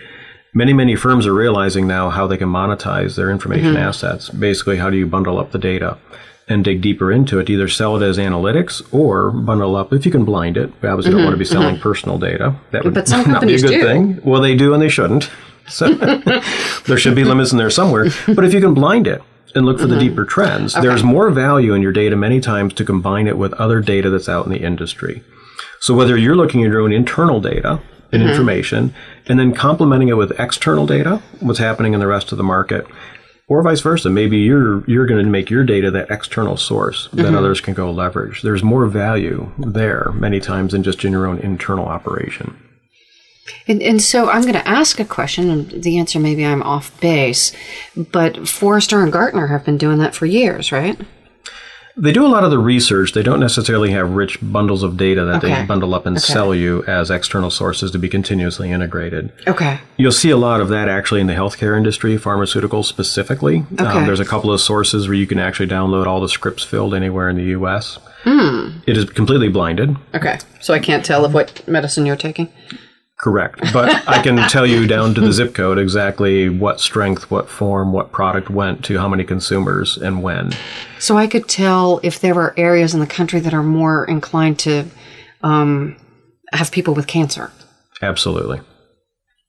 [0.54, 3.78] Many, many firms are realizing now how they can monetize their information mm-hmm.
[3.78, 4.30] assets.
[4.30, 5.98] Basically, how do you bundle up the data
[6.48, 7.50] and dig deeper into it?
[7.50, 10.72] Either sell it as analytics or bundle up, if you can blind it.
[10.82, 11.18] We obviously mm-hmm.
[11.18, 11.84] don't want to be selling mm-hmm.
[11.84, 12.56] personal data.
[12.72, 13.82] That would but some not be a good do.
[13.82, 14.22] thing.
[14.24, 15.30] Well, they do and they shouldn't.
[15.68, 15.94] So
[16.86, 18.06] there should be limits in there somewhere.
[18.28, 19.22] But if you can blind it,
[19.56, 19.94] and look for mm-hmm.
[19.94, 20.76] the deeper trends.
[20.76, 20.86] Okay.
[20.86, 24.30] There's more value in your data many times to combine it with other data that's
[24.30, 25.24] out in the industry.
[25.80, 28.30] So whether you're looking at your own internal data and mm-hmm.
[28.30, 28.94] information
[29.28, 32.86] and then complementing it with external data, what's happening in the rest of the market,
[33.48, 34.10] or vice versa.
[34.10, 37.36] Maybe you're you're going to make your data that external source that mm-hmm.
[37.36, 38.42] others can go leverage.
[38.42, 42.60] There's more value there many times than just in your own internal operation.
[43.68, 47.00] And, and so I'm going to ask a question, and the answer maybe I'm off
[47.00, 47.52] base,
[47.96, 51.00] but Forrester and Gartner have been doing that for years, right?
[51.98, 53.14] They do a lot of the research.
[53.14, 55.62] They don't necessarily have rich bundles of data that okay.
[55.62, 56.26] they bundle up and okay.
[56.26, 59.32] sell you as external sources to be continuously integrated.
[59.48, 59.80] Okay.
[59.96, 63.60] You'll see a lot of that actually in the healthcare industry, pharmaceuticals specifically.
[63.60, 64.00] Um, okay.
[64.00, 66.94] Um, there's a couple of sources where you can actually download all the scripts filled
[66.94, 67.98] anywhere in the U.S.
[68.24, 68.80] Hmm.
[68.86, 69.96] It is completely blinded.
[70.14, 70.40] Okay.
[70.60, 72.52] So I can't tell of what medicine you're taking?
[73.18, 73.62] Correct.
[73.72, 77.94] But I can tell you down to the zip code exactly what strength, what form,
[77.94, 80.52] what product went to how many consumers and when.
[81.00, 84.60] So I could tell if there were areas in the country that are more inclined
[84.60, 84.86] to
[85.44, 85.96] um,
[86.54, 87.52] have people with cancer.
[88.02, 88.60] Absolutely.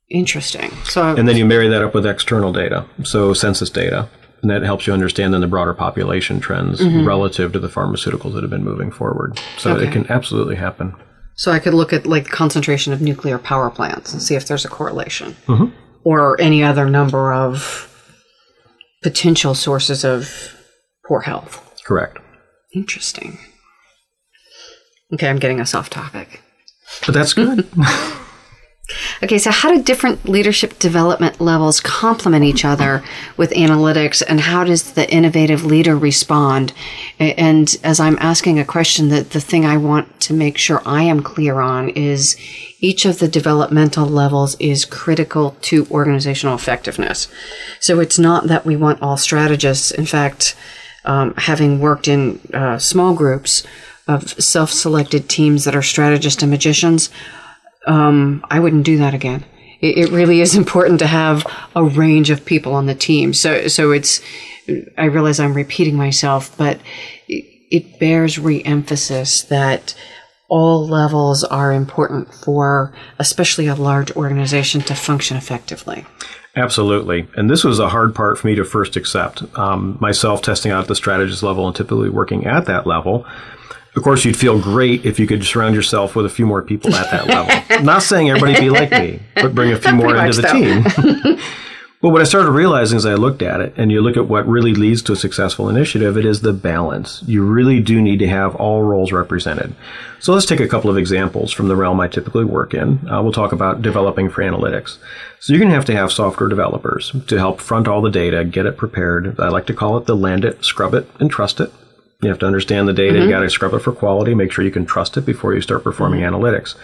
[0.09, 0.71] Interesting.
[0.85, 4.09] So And then you marry that up with external data, so census data.
[4.43, 8.43] And that helps you understand then the broader population trends relative to the pharmaceuticals that
[8.43, 9.41] have been moving forward.
[9.59, 9.89] So Okay.
[9.89, 10.95] it can absolutely happen.
[11.37, 14.65] So I could look at like concentration of nuclear power plants and see if there's
[14.65, 15.75] a correlation, mm-hmm.
[16.03, 17.93] or any other number of
[19.03, 20.55] potential sources of
[21.07, 21.63] poor health.
[21.85, 22.19] Correct.
[22.75, 23.39] Interesting.
[25.13, 26.41] Okay, I'm getting us off topic.
[27.05, 27.69] But that's good.
[29.23, 33.03] Okay, so how do different leadership development levels complement each other
[33.37, 36.73] with analytics, and how does the innovative leader respond?
[37.19, 41.03] And as I'm asking a question, that the thing I want to make sure I
[41.03, 42.37] am clear on is
[42.79, 47.27] each of the developmental levels is critical to organizational effectiveness.
[47.81, 49.91] So it's not that we want all strategists.
[49.91, 50.55] In fact,
[51.05, 53.65] um, having worked in uh, small groups
[54.07, 57.11] of self-selected teams that are strategists and magicians,
[57.87, 59.45] um, I wouldn't do that again.
[59.81, 63.33] It, it really is important to have a range of people on the team.
[63.33, 64.21] So, so it's.
[64.99, 66.81] I realize I'm repeating myself, but
[67.29, 69.95] it, it bears re-emphasis that
[70.49, 76.05] all levels are important for, especially a large organization, to function effectively.
[76.57, 77.29] Absolutely.
[77.37, 79.43] And this was a hard part for me to first accept.
[79.59, 83.27] Um, myself testing out at the strategist level and typically working at that level.
[83.97, 86.95] Of course, you'd feel great if you could surround yourself with a few more people
[86.95, 87.83] at that level.
[87.85, 91.39] Not saying everybody be like me, but bring a few more into the team.
[92.03, 94.47] But what I started realizing as I looked at it, and you look at what
[94.47, 97.23] really leads to a successful initiative, it is the balance.
[97.27, 99.75] You really do need to have all roles represented.
[100.21, 103.09] So let's take a couple of examples from the realm I typically work in.
[103.09, 104.99] Uh, we'll talk about developing for analytics.
[105.41, 108.45] So you're going to have to have software developers to help front all the data,
[108.45, 109.41] get it prepared.
[109.41, 111.73] I like to call it the land it, scrub it, and trust it.
[112.23, 113.15] You have to understand the data.
[113.15, 113.31] You mm-hmm.
[113.31, 114.35] got to scrub it for quality.
[114.35, 116.35] Make sure you can trust it before you start performing mm-hmm.
[116.35, 116.75] analytics.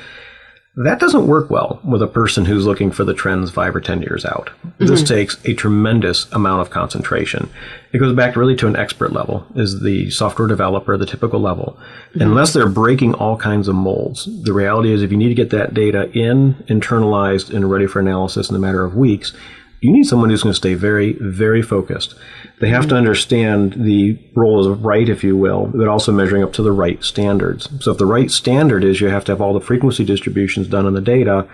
[0.75, 4.01] That doesn't work well with a person who's looking for the trends five or 10
[4.01, 4.51] years out.
[4.79, 5.15] This mm-hmm.
[5.15, 7.51] takes a tremendous amount of concentration.
[7.93, 11.79] It goes back really to an expert level, is the software developer, the typical level.
[12.15, 15.51] Unless they're breaking all kinds of molds, the reality is if you need to get
[15.51, 19.35] that data in, internalized, and ready for analysis in a matter of weeks,
[19.83, 22.15] you need someone who's going to stay very, very focused.
[22.63, 22.97] They have to mm-hmm.
[22.97, 27.03] understand the role of right, if you will, but also measuring up to the right
[27.03, 27.69] standards.
[27.85, 30.87] So if the right standard is you have to have all the frequency distributions done
[30.87, 31.49] on the data,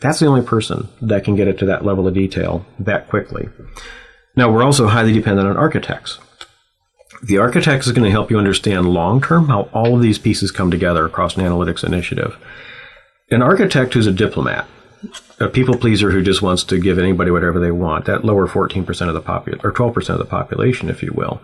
[0.00, 3.50] that's the only person that can get it to that level of detail that quickly.
[4.36, 6.18] Now, we're also highly dependent on architects.
[7.22, 10.50] The architect is going to help you understand long term how all of these pieces
[10.50, 12.38] come together across an analytics initiative.
[13.30, 14.66] An architect who's a diplomat,
[15.44, 19.08] a people pleaser who just wants to give anybody whatever they want, that lower 14%
[19.08, 21.40] of the population, or 12% of the population, if you will,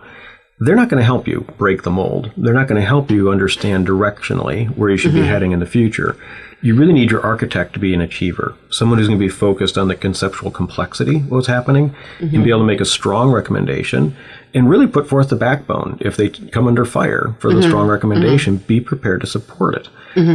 [0.59, 2.31] they're not going to help you break the mold.
[2.37, 5.29] They're not going to help you understand directionally where you should be mm-hmm.
[5.29, 6.15] heading in the future.
[6.61, 9.77] You really need your architect to be an achiever, someone who's going to be focused
[9.77, 12.35] on the conceptual complexity of what's happening mm-hmm.
[12.35, 14.15] and be able to make a strong recommendation
[14.53, 15.97] and really put forth the backbone.
[16.01, 17.69] If they come under fire for the mm-hmm.
[17.69, 19.89] strong recommendation, be prepared to support it.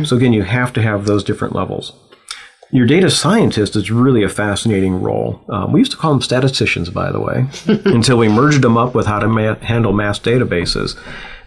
[0.06, 1.92] So again, you have to have those different levels.
[2.70, 5.40] Your data scientist is really a fascinating role.
[5.48, 7.46] Um, we used to call them statisticians, by the way,
[7.84, 10.98] until we merged them up with how to ma- handle mass databases.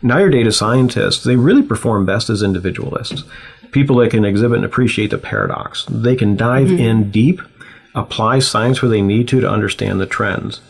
[0.02, 3.24] Now, your data scientists, they really perform best as individualists.
[3.72, 5.86] People that can exhibit and appreciate the paradox.
[5.90, 7.42] They can dive in deep,
[7.94, 10.62] apply science where they need to to understand the trends.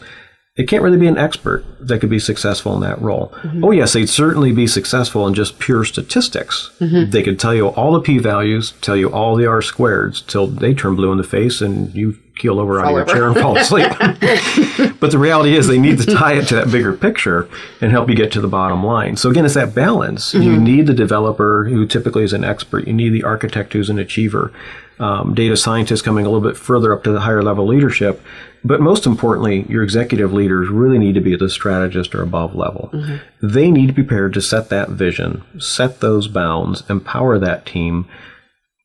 [0.59, 3.29] It can't really be an expert that could be successful in that role.
[3.43, 3.63] Mm-hmm.
[3.63, 6.71] Oh, yes, they'd certainly be successful in just pure statistics.
[6.81, 7.11] Mm-hmm.
[7.11, 10.47] They could tell you all the p values, tell you all the r squareds till
[10.47, 13.37] they turn blue in the face and you keel over out of your chair and
[13.37, 13.87] fall asleep.
[14.99, 17.47] but the reality is, they need to tie it to that bigger picture
[17.79, 19.15] and help you get to the bottom line.
[19.15, 20.33] So, again, it's that balance.
[20.33, 20.63] You mm-hmm.
[20.65, 24.51] need the developer who typically is an expert, you need the architect who's an achiever,
[24.99, 28.21] um, data scientists coming a little bit further up to the higher level leadership.
[28.63, 32.55] But most importantly, your executive leaders really need to be at the strategist or above
[32.55, 32.89] level.
[32.93, 33.47] Mm-hmm.
[33.47, 38.07] They need to be prepared to set that vision, set those bounds, empower that team.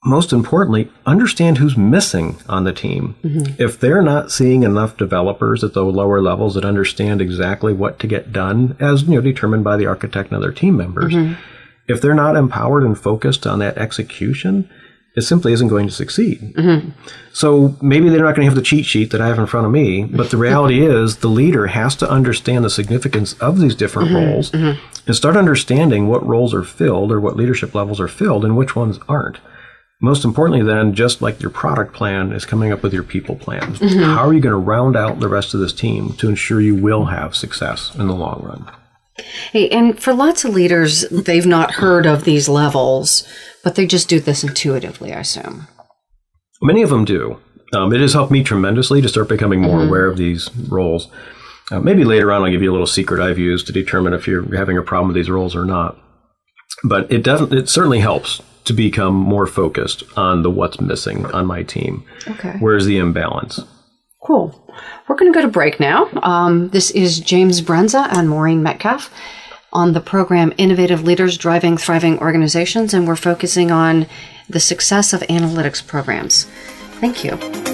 [0.04, 3.16] Most importantly, understand who's missing on the team.
[3.24, 3.60] Mm-hmm.
[3.60, 8.06] If they're not seeing enough developers at the lower levels that understand exactly what to
[8.06, 11.40] get done, as you know, determined by the architect and other team members, mm-hmm.
[11.88, 14.68] if they're not empowered and focused on that execution,
[15.16, 16.54] it simply isn't going to succeed.
[16.54, 16.90] Mm-hmm.
[17.32, 19.66] So maybe they're not going to have the cheat sheet that I have in front
[19.66, 23.76] of me, but the reality is the leader has to understand the significance of these
[23.76, 24.84] different mm-hmm, roles mm-hmm.
[25.06, 28.74] and start understanding what roles are filled or what leadership levels are filled and which
[28.74, 29.38] ones aren't.
[30.00, 33.74] most importantly, then, just like your product plan, is coming up with your people plan.
[33.74, 36.74] How are you going to round out the rest of this team to ensure you
[36.74, 38.70] will have success in the long run?
[39.52, 43.26] Hey, and for lots of leaders, they've not heard of these levels,
[43.64, 45.66] but they just do this intuitively, I assume.
[46.62, 47.40] Many of them do.
[47.74, 51.08] Um, it has helped me tremendously to start becoming more aware of these roles.
[51.72, 54.28] Uh, maybe later on, I'll give you a little secret I've used to determine if
[54.28, 55.98] you're having a problem with these roles or not.
[56.84, 57.52] But it doesn't.
[57.52, 62.04] It certainly helps to become more focused on the what's missing on my team.
[62.28, 62.56] Okay.
[62.60, 63.60] Where's the imbalance?
[64.24, 64.60] Cool.
[65.08, 66.08] We're going to go to break now.
[66.22, 69.10] Um, this is James Brenza and Maureen Metcalf
[69.74, 74.06] on the program Innovative Leaders Driving Thriving Organizations, and we're focusing on
[74.48, 76.44] the success of analytics programs.
[77.00, 77.73] Thank you.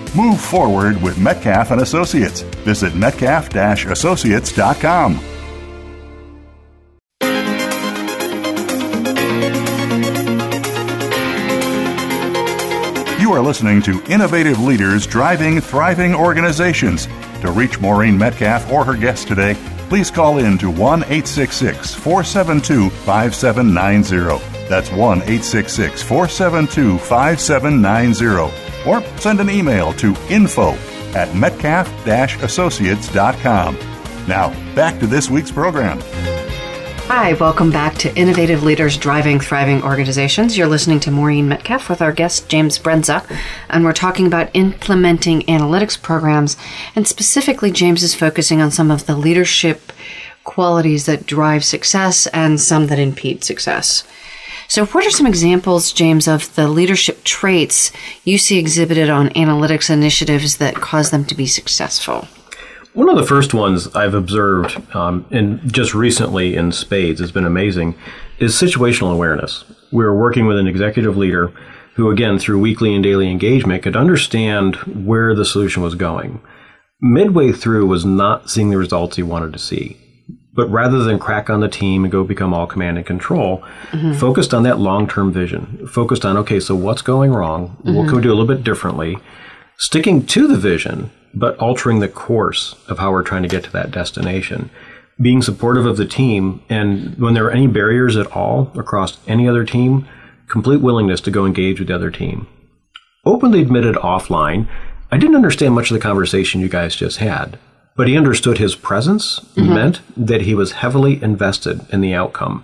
[0.13, 2.41] Move forward with Metcalf and Associates.
[2.41, 5.21] Visit metcalf-associates.com.
[13.21, 17.07] You are listening to Innovative Leaders Driving Thriving Organizations.
[17.39, 19.53] To reach Maureen Metcalf or her guest today,
[19.87, 24.67] please call in to 1 866 472 5790.
[24.67, 28.70] That's 1 866 472 5790.
[28.85, 30.75] Or send an email to info
[31.13, 33.77] at metcalf-associates.com.
[34.27, 35.99] Now, back to this week's program.
[37.07, 40.57] Hi, welcome back to Innovative Leaders Driving Thriving Organizations.
[40.57, 43.25] You're listening to Maureen Metcalf with our guest James Brenza,
[43.69, 46.55] and we're talking about implementing analytics programs.
[46.95, 49.91] And specifically, James is focusing on some of the leadership
[50.45, 54.05] qualities that drive success and some that impede success.
[54.71, 57.91] So, what are some examples, James, of the leadership traits
[58.23, 62.25] you see exhibited on analytics initiatives that cause them to be successful?
[62.93, 67.43] One of the first ones I've observed, um, and just recently in spades, has been
[67.43, 67.95] amazing,
[68.39, 69.65] is situational awareness.
[69.91, 71.51] We were working with an executive leader
[71.95, 76.39] who, again, through weekly and daily engagement, could understand where the solution was going.
[77.01, 79.97] Midway through, was not seeing the results he wanted to see.
[80.53, 84.13] But rather than crack on the team and go become all command and control, mm-hmm.
[84.13, 85.87] focused on that long term vision.
[85.87, 87.77] Focused on, okay, so what's going wrong?
[87.83, 89.17] What can we do a little bit differently?
[89.77, 93.71] Sticking to the vision, but altering the course of how we're trying to get to
[93.71, 94.69] that destination.
[95.21, 99.47] Being supportive of the team, and when there are any barriers at all across any
[99.47, 100.07] other team,
[100.47, 102.47] complete willingness to go engage with the other team.
[103.25, 104.67] Openly admitted offline,
[105.11, 107.59] I didn't understand much of the conversation you guys just had,
[107.95, 112.63] but he understood his presence meant that he was heavily invested in the outcome.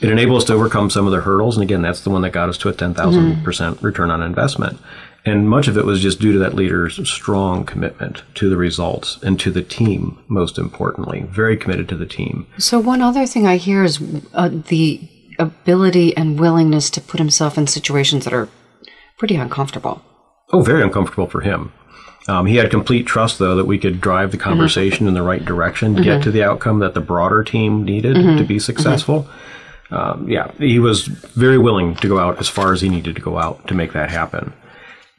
[0.00, 2.30] It enabled us to overcome some of the hurdles, and again, that's the one that
[2.30, 4.78] got us to a 10,000% return on investment.
[5.24, 9.18] And much of it was just due to that leader's strong commitment to the results
[9.22, 11.22] and to the team, most importantly.
[11.30, 12.46] Very committed to the team.
[12.58, 14.02] So, one other thing I hear is
[14.34, 15.00] uh, the
[15.38, 18.48] ability and willingness to put himself in situations that are
[19.16, 20.02] pretty uncomfortable.
[20.52, 21.72] Oh, very uncomfortable for him.
[22.26, 24.48] Um, he had complete trust, though, that we could drive the mm-hmm.
[24.48, 26.22] conversation in the right direction, to get mm-hmm.
[26.22, 28.46] to the outcome that the broader team needed to mm-hmm.
[28.46, 29.28] be successful.
[29.90, 33.22] Um, yeah, he was very willing to go out as far as he needed to
[33.22, 34.52] go out to make that happen.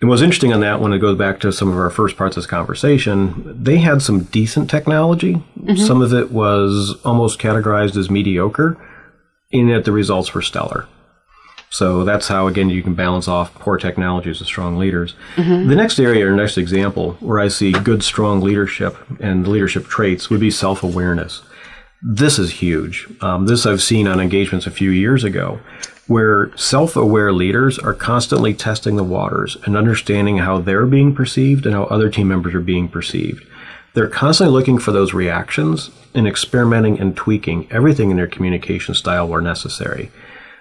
[0.02, 2.36] And what's interesting on that, when it goes back to some of our first parts
[2.36, 5.42] of this conversation, they had some decent technology.
[5.78, 8.78] Some of it was almost categorized as mediocre,
[9.52, 10.88] in that the results were stellar.
[11.76, 15.14] So that's how, again, you can balance off poor technologies with strong leaders.
[15.68, 20.30] The next area or next example where I see good, strong leadership and leadership traits
[20.30, 21.42] would be self awareness.
[22.02, 23.10] This is huge.
[23.20, 25.60] Um, this I've seen on engagements a few years ago,
[26.08, 31.66] where self aware leaders are constantly testing the waters and understanding how they're being perceived
[31.66, 33.46] and how other team members are being perceived.
[33.96, 39.28] They're constantly looking for those reactions and experimenting and tweaking everything in their communication style
[39.28, 40.10] where necessary.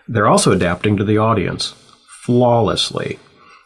[0.08, 1.74] They're also adapting to the audience
[2.24, 3.18] flawlessly.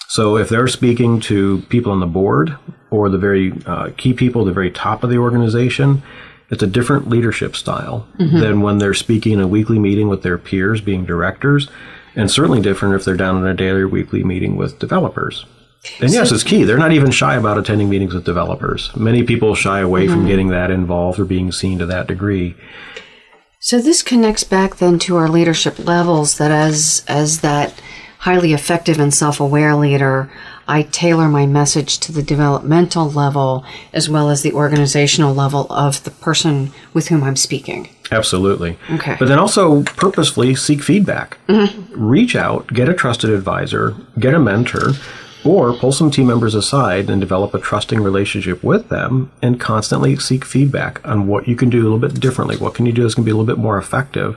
[0.08, 2.56] So if they're speaking to people on the board
[2.90, 6.02] or the very uh, key people the very top of the organization,
[6.50, 8.38] it's a different leadership style mm-hmm.
[8.38, 11.68] than when they're speaking in a weekly meeting with their peers, being directors,
[12.16, 15.44] and certainly different if they're down in a daily or weekly meeting with developers.
[16.00, 16.64] And yes, it's key.
[16.64, 18.94] They're not even shy about attending meetings with developers.
[18.96, 20.14] Many people shy away mm-hmm.
[20.14, 22.56] from getting that involved or being seen to that degree.
[23.68, 27.78] So this connects back then to our leadership levels that as as that
[28.20, 30.30] highly effective and self-aware leader,
[30.66, 36.02] I tailor my message to the developmental level as well as the organizational level of
[36.04, 37.90] the person with whom I'm speaking.
[38.10, 38.78] Absolutely.
[38.90, 39.16] Okay.
[39.18, 41.36] But then also purposefully seek feedback.
[41.48, 42.02] Mm-hmm.
[42.02, 44.92] Reach out, get a trusted advisor, get a mentor,
[45.44, 50.16] or pull some team members aside and develop a trusting relationship with them and constantly
[50.16, 52.56] seek feedback on what you can do a little bit differently.
[52.56, 54.36] What can you do that's going to be a little bit more effective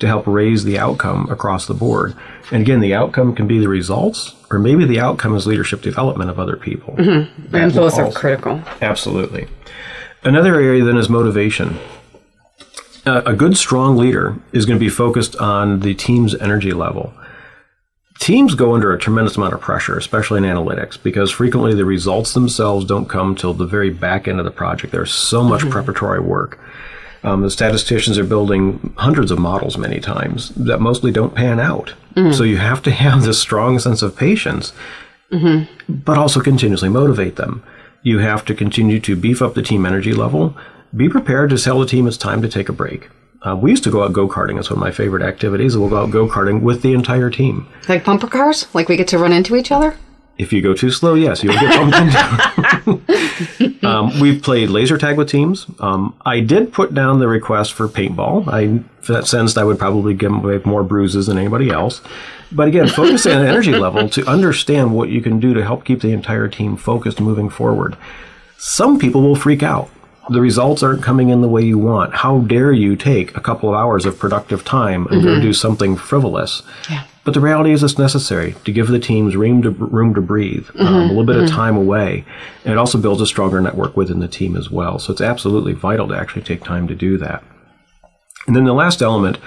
[0.00, 2.16] to help raise the outcome across the board?
[2.50, 6.30] And again, the outcome can be the results, or maybe the outcome is leadership development
[6.30, 6.94] of other people.
[6.96, 7.54] Mm-hmm.
[7.54, 8.62] And both are critical.
[8.80, 9.48] Absolutely.
[10.24, 11.78] Another area then is motivation.
[13.04, 17.12] Uh, a good, strong leader is going to be focused on the team's energy level
[18.22, 22.34] teams go under a tremendous amount of pressure, especially in analytics, because frequently the results
[22.34, 24.92] themselves don't come till the very back end of the project.
[24.92, 25.70] There's so much mm-hmm.
[25.70, 26.60] preparatory work.
[27.24, 31.94] Um, the statisticians are building hundreds of models many times that mostly don't pan out.
[32.14, 32.32] Mm-hmm.
[32.32, 34.72] So you have to have this strong sense of patience,
[35.30, 35.92] mm-hmm.
[35.92, 37.62] but also continuously motivate them.
[38.02, 40.56] You have to continue to beef up the team energy level.
[40.96, 43.08] Be prepared to tell the team it's time to take a break.
[43.44, 44.58] Uh, we used to go out go karting.
[44.58, 45.76] It's one of my favorite activities.
[45.76, 47.66] We'll go out go karting with the entire team.
[47.88, 48.72] Like bumper cars?
[48.74, 49.96] Like we get to run into each other?
[50.38, 51.96] If you go too slow, yes, you'll get bumped
[52.86, 53.86] into.
[53.86, 55.66] um, we've played laser tag with teams.
[55.78, 58.48] Um, I did put down the request for paintball.
[58.48, 62.00] I that sensed I would probably give away more bruises than anybody else.
[62.50, 66.00] But again, focusing on energy level to understand what you can do to help keep
[66.00, 67.96] the entire team focused moving forward.
[68.56, 69.90] Some people will freak out
[70.30, 72.14] the results aren't coming in the way you want.
[72.14, 75.26] How dare you take a couple of hours of productive time and mm-hmm.
[75.26, 76.62] go do something frivolous?
[76.88, 77.04] Yeah.
[77.24, 80.68] But the reality is, it's necessary to give the teams room to room to breathe,
[80.70, 80.94] um, mm-hmm.
[80.94, 81.44] um, a little bit mm-hmm.
[81.44, 82.24] of time away,
[82.64, 84.98] and it also builds a stronger network within the team as well.
[84.98, 87.42] So it's absolutely vital to actually take time to do that.
[88.46, 89.38] And then the last element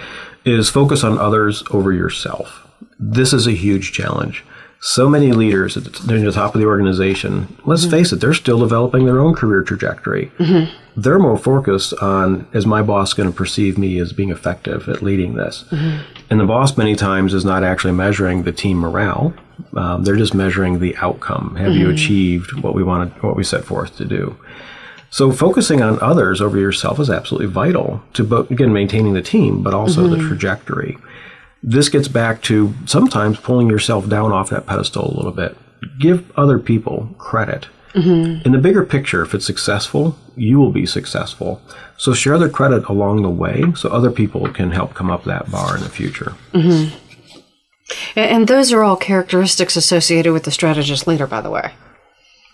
[0.46, 2.66] is focus on others over yourself.
[2.98, 4.46] This is a huge challenge
[4.86, 7.92] so many leaders at the, top of the organization, let's mm-hmm.
[7.92, 10.28] face it, they're still developing their own career trajectory.
[10.38, 11.02] Mm-hmm.
[11.02, 15.02] They're more focused on, is my boss going to perceive me as being effective at
[15.02, 15.66] leading this?
[15.72, 16.22] Mm-hmm.
[16.30, 19.34] And the boss, many times, is not actually measuring the team morale.
[19.76, 21.56] Um, they're just measuring the outcome.
[21.56, 21.96] Have you mm-hmm.
[21.96, 24.38] achieved what we wanted, what we set forth to do?
[25.10, 29.64] So focusing on others over yourself is absolutely vital to both, again, maintaining the team,
[29.64, 30.28] but also the mm-hmm.
[30.28, 31.00] trajectory
[31.68, 35.58] this gets back to sometimes pulling yourself down off that pedestal a little bit.
[36.00, 37.68] Give other people credit.
[37.94, 38.46] Mm-hmm.
[38.46, 41.62] In the bigger picture, if it's successful, you will be successful.
[41.98, 45.50] So share the credit along the way so other people can help come up that
[45.50, 46.36] bar in the future.
[46.54, 46.96] Mm-hmm.
[48.16, 51.74] And those are all characteristics associated with the strategist leader, by the way.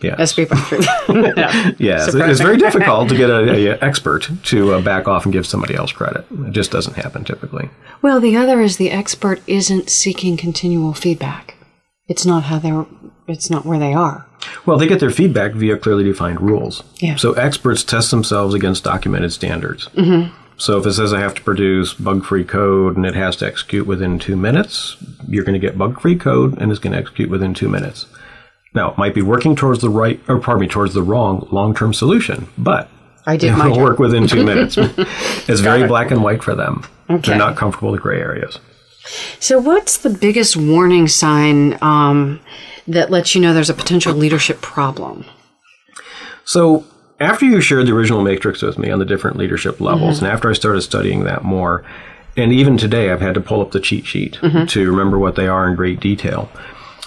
[0.01, 0.15] Yeah.
[0.17, 0.57] As people
[1.09, 1.71] yeah.
[1.77, 2.05] yeah.
[2.07, 5.91] It's very difficult to get an expert to uh, back off and give somebody else
[5.91, 6.25] credit.
[6.31, 7.69] It just doesn't happen typically.
[8.01, 11.55] Well, the other is the expert isn't seeking continual feedback.
[12.07, 12.85] It's not how they're,
[13.27, 14.27] it's not where they are.
[14.65, 16.83] Well, they get their feedback via clearly defined rules.
[16.95, 17.15] Yeah.
[17.15, 19.87] So experts test themselves against documented standards.
[19.89, 20.35] Mm-hmm.
[20.57, 23.87] So if it says I have to produce bug-free code and it has to execute
[23.87, 24.95] within two minutes,
[25.27, 28.05] you're going to get bug-free code and it's going to execute within two minutes.
[28.73, 31.93] Now, it might be working towards the right, or pardon me, towards the wrong long-term
[31.93, 32.89] solution, but
[33.25, 34.77] I did it will work within two minutes.
[34.77, 35.87] it's very it.
[35.87, 36.85] black and white for them.
[37.09, 37.31] Okay.
[37.31, 38.59] They're not comfortable with gray areas.
[39.39, 42.39] So, what's the biggest warning sign um,
[42.87, 45.25] that lets you know there's a potential leadership problem?
[46.45, 46.85] So,
[47.19, 50.25] after you shared the original matrix with me on the different leadership levels, mm-hmm.
[50.25, 51.83] and after I started studying that more,
[52.37, 54.65] and even today I've had to pull up the cheat sheet mm-hmm.
[54.65, 56.49] to remember what they are in great detail.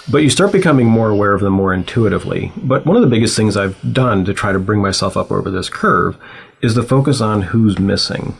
[0.07, 2.51] But you start becoming more aware of them more intuitively.
[2.57, 5.49] But one of the biggest things I've done to try to bring myself up over
[5.49, 6.17] this curve
[6.61, 8.37] is the focus on who's missing.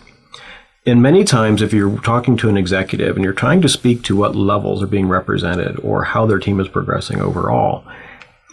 [0.85, 4.15] And many times, if you're talking to an executive and you're trying to speak to
[4.15, 7.83] what levels are being represented or how their team is progressing overall,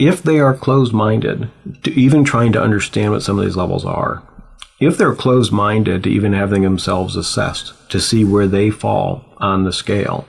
[0.01, 1.51] if they are closed minded
[1.83, 4.23] to even trying to understand what some of these levels are,
[4.81, 9.65] if they're closed minded to even having themselves assessed to see where they fall on
[9.65, 10.27] the scale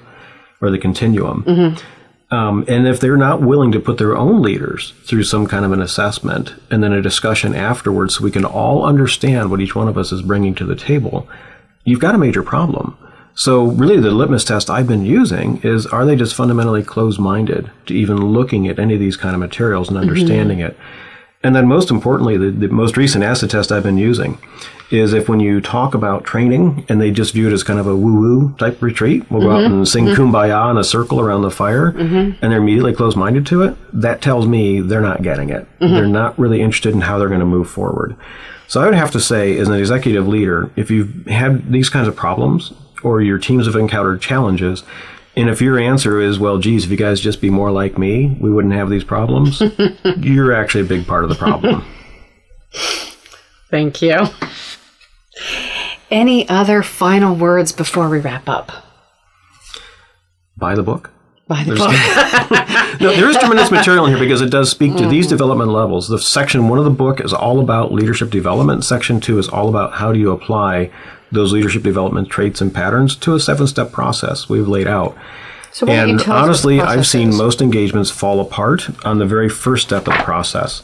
[0.61, 1.89] or the continuum, mm-hmm
[2.33, 5.71] Um, and if they're not willing to put their own leaders through some kind of
[5.71, 9.87] an assessment and then a discussion afterwards so we can all understand what each one
[9.87, 11.29] of us is bringing to the table,
[11.83, 12.97] you've got a major problem.
[13.35, 17.69] So, really, the litmus test I've been using is are they just fundamentally closed minded
[17.85, 20.71] to even looking at any of these kind of materials and understanding mm-hmm.
[20.71, 20.77] it?
[21.43, 24.39] And then, most importantly, the, the, most recent acid test I've been using
[24.91, 27.87] is if when you talk about training and they just view it as kind of
[27.87, 29.49] a woo woo type retreat, we'll mm-hmm.
[29.49, 29.73] go out mm-hmm.
[29.73, 30.21] and sing mm-hmm.
[30.21, 32.43] kumbaya in a circle around the fire, mm-hmm.
[32.43, 35.67] and they're immediately closed minded to it, that tells me they're not getting it.
[35.79, 35.93] Mm-hmm.
[35.93, 38.15] They're not really interested in how they're going to move forward.
[38.67, 42.07] So, I would have to say, as an executive leader, if you've had these kinds
[42.07, 42.73] of problems,
[43.03, 44.83] or your teams have encountered challenges.
[45.35, 48.37] And if your answer is, well, geez, if you guys just be more like me,
[48.39, 49.61] we wouldn't have these problems,
[50.17, 51.85] you're actually a big part of the problem.
[53.69, 54.27] Thank you.
[56.13, 58.71] Any other final words before we wrap up?
[60.55, 61.09] Buy the book.
[61.47, 63.01] Buy the book.
[63.01, 65.09] no, there is tremendous material in here because it does speak to mm-hmm.
[65.09, 66.09] these development levels.
[66.09, 68.85] The section one of the book is all about leadership development.
[68.85, 70.91] Section two is all about how do you apply
[71.31, 75.17] those leadership development traits and patterns to a seven step process we've laid out.
[75.73, 77.37] So and honestly, I've seen is?
[77.37, 80.83] most engagements fall apart on the very first step of the process.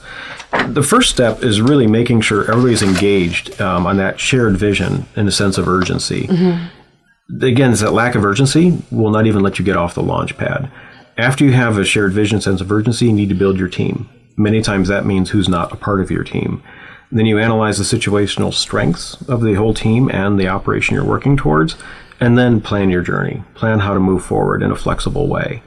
[0.68, 5.28] The first step is really making sure everybody's engaged um, on that shared vision and
[5.28, 6.24] a sense of urgency.
[6.24, 7.44] Mm-hmm.
[7.44, 10.36] Again, it's that lack of urgency will not even let you get off the launch
[10.38, 10.72] pad.
[11.20, 14.10] After you have a shared vision, sense of urgency, you need to build your team.
[14.38, 16.64] Many times that means who's not a part of your team.
[17.12, 21.38] Then you analyze the situational strengths of the whole team and the operation you're working
[21.38, 21.76] towards,
[22.20, 23.44] and then plan your journey.
[23.56, 25.62] Plan how to move forward in a flexible way.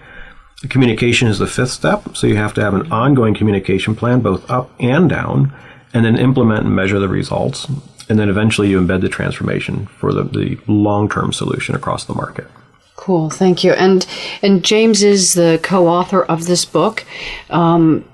[0.68, 4.48] Communication is the fifth step, so you have to have an ongoing communication plan, both
[4.48, 5.52] up and down,
[5.92, 7.66] and then implement and measure the results.
[8.08, 12.14] And then eventually you embed the transformation for the, the long term solution across the
[12.14, 12.46] market.
[12.94, 13.72] Cool, thank you.
[13.72, 14.06] And
[14.42, 17.04] and James is the co-author of this book.
[17.50, 18.04] Um,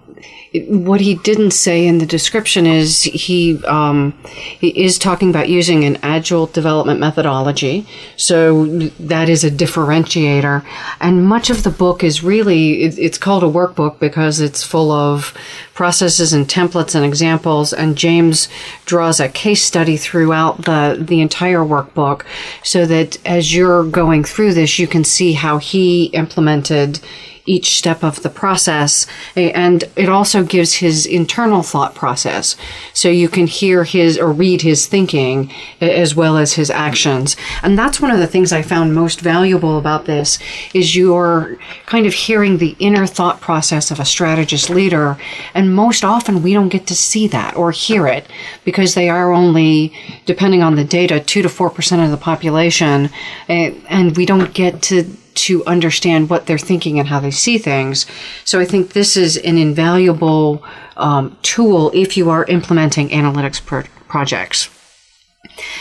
[0.53, 5.85] what he didn't say in the description is he, um, he is talking about using
[5.85, 7.87] an agile development methodology.
[8.17, 8.65] So
[8.99, 10.65] that is a differentiator.
[11.01, 14.91] And much of the book is really, it, it's called a workbook because it's full
[14.91, 15.35] of
[15.75, 17.75] processes and templates and examples.
[17.75, 18.49] And James
[18.87, 22.25] draws a case study throughout the, the entire workbook
[22.63, 27.01] so that as you're going through this, you can see how he implemented
[27.49, 29.07] each step of the process.
[29.35, 32.57] And it also gives his internal thought process.
[32.93, 37.37] So you can hear his or read his thinking as well as his actions.
[37.63, 40.39] And that's one of the things I found most valuable about this
[40.75, 45.17] is you're kind of hearing the inner thought process of a strategist leader.
[45.55, 48.27] And most often we don't get to see that or hear it
[48.65, 49.93] because they are only,
[50.27, 53.11] depending on the data, two to four percent of the population.
[53.49, 55.05] And we don't get to
[55.47, 58.07] to understand what they're thinking and how they see things.
[58.45, 60.63] So I think this is an invaluable
[60.97, 64.69] um, tool if you are implementing analytics pro- projects.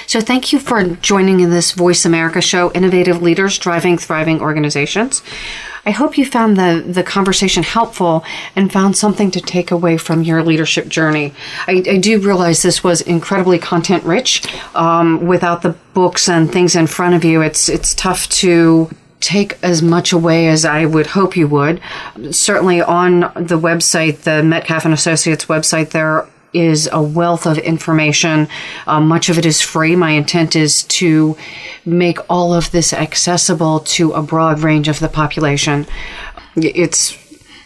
[0.05, 5.21] So thank you for joining in this Voice America show, Innovative Leaders Driving Thriving Organizations.
[5.85, 8.25] I hope you found the, the conversation helpful
[8.57, 11.33] and found something to take away from your leadership journey.
[11.65, 14.43] I, I do realize this was incredibly content rich.
[14.75, 18.89] Um, without the books and things in front of you, it's it's tough to
[19.19, 21.81] take as much away as I would hope you would.
[22.31, 28.47] Certainly on the website, the Metcalf and Associates website, there is a wealth of information.
[28.85, 29.95] Uh, much of it is free.
[29.95, 31.37] My intent is to
[31.85, 35.85] make all of this accessible to a broad range of the population.
[36.55, 37.17] It's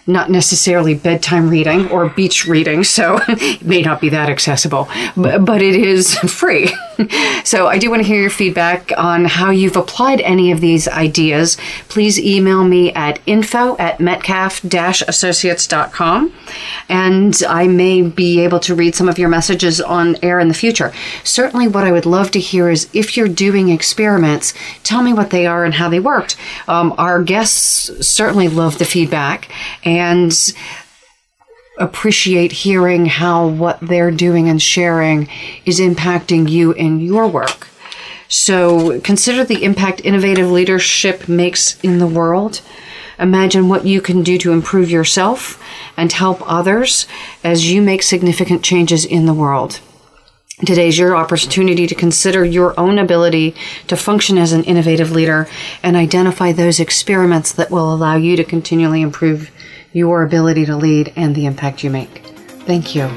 [0.07, 5.45] not necessarily bedtime reading or beach reading, so it may not be that accessible, but,
[5.45, 6.75] but it is free.
[7.43, 10.87] so I do want to hear your feedback on how you've applied any of these
[10.87, 11.57] ideas.
[11.87, 16.33] Please email me at info at metcalf-associates.com
[16.89, 20.53] and I may be able to read some of your messages on air in the
[20.53, 20.93] future.
[21.23, 25.29] Certainly what I would love to hear is if you're doing experiments, tell me what
[25.29, 26.35] they are and how they worked.
[26.67, 29.49] Um, our guests certainly love the feedback
[29.83, 30.31] and
[31.81, 35.27] appreciate hearing how what they're doing and sharing
[35.65, 37.67] is impacting you in your work.
[38.29, 42.61] So consider the impact innovative leadership makes in the world.
[43.19, 45.61] Imagine what you can do to improve yourself
[45.97, 47.07] and help others
[47.43, 49.81] as you make significant changes in the world.
[50.65, 53.55] Today's your opportunity to consider your own ability
[53.87, 55.47] to function as an innovative leader
[55.81, 59.51] and identify those experiments that will allow you to continually improve
[59.93, 62.23] your ability to lead, and the impact you make.
[62.65, 63.07] Thank you.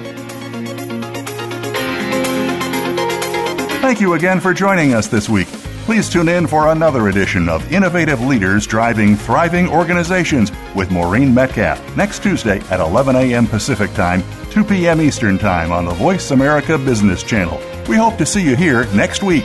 [3.81, 5.49] Thank you again for joining us this week.
[5.85, 11.95] Please tune in for another edition of Innovative Leaders Driving Thriving Organizations with Maureen Metcalf
[11.95, 13.47] next Tuesday at 11 a.m.
[13.47, 15.03] Pacific Time, 2 p.m.
[15.03, 17.61] Eastern Time on the Voice America Business Channel.
[17.87, 19.45] We hope to see you here next week.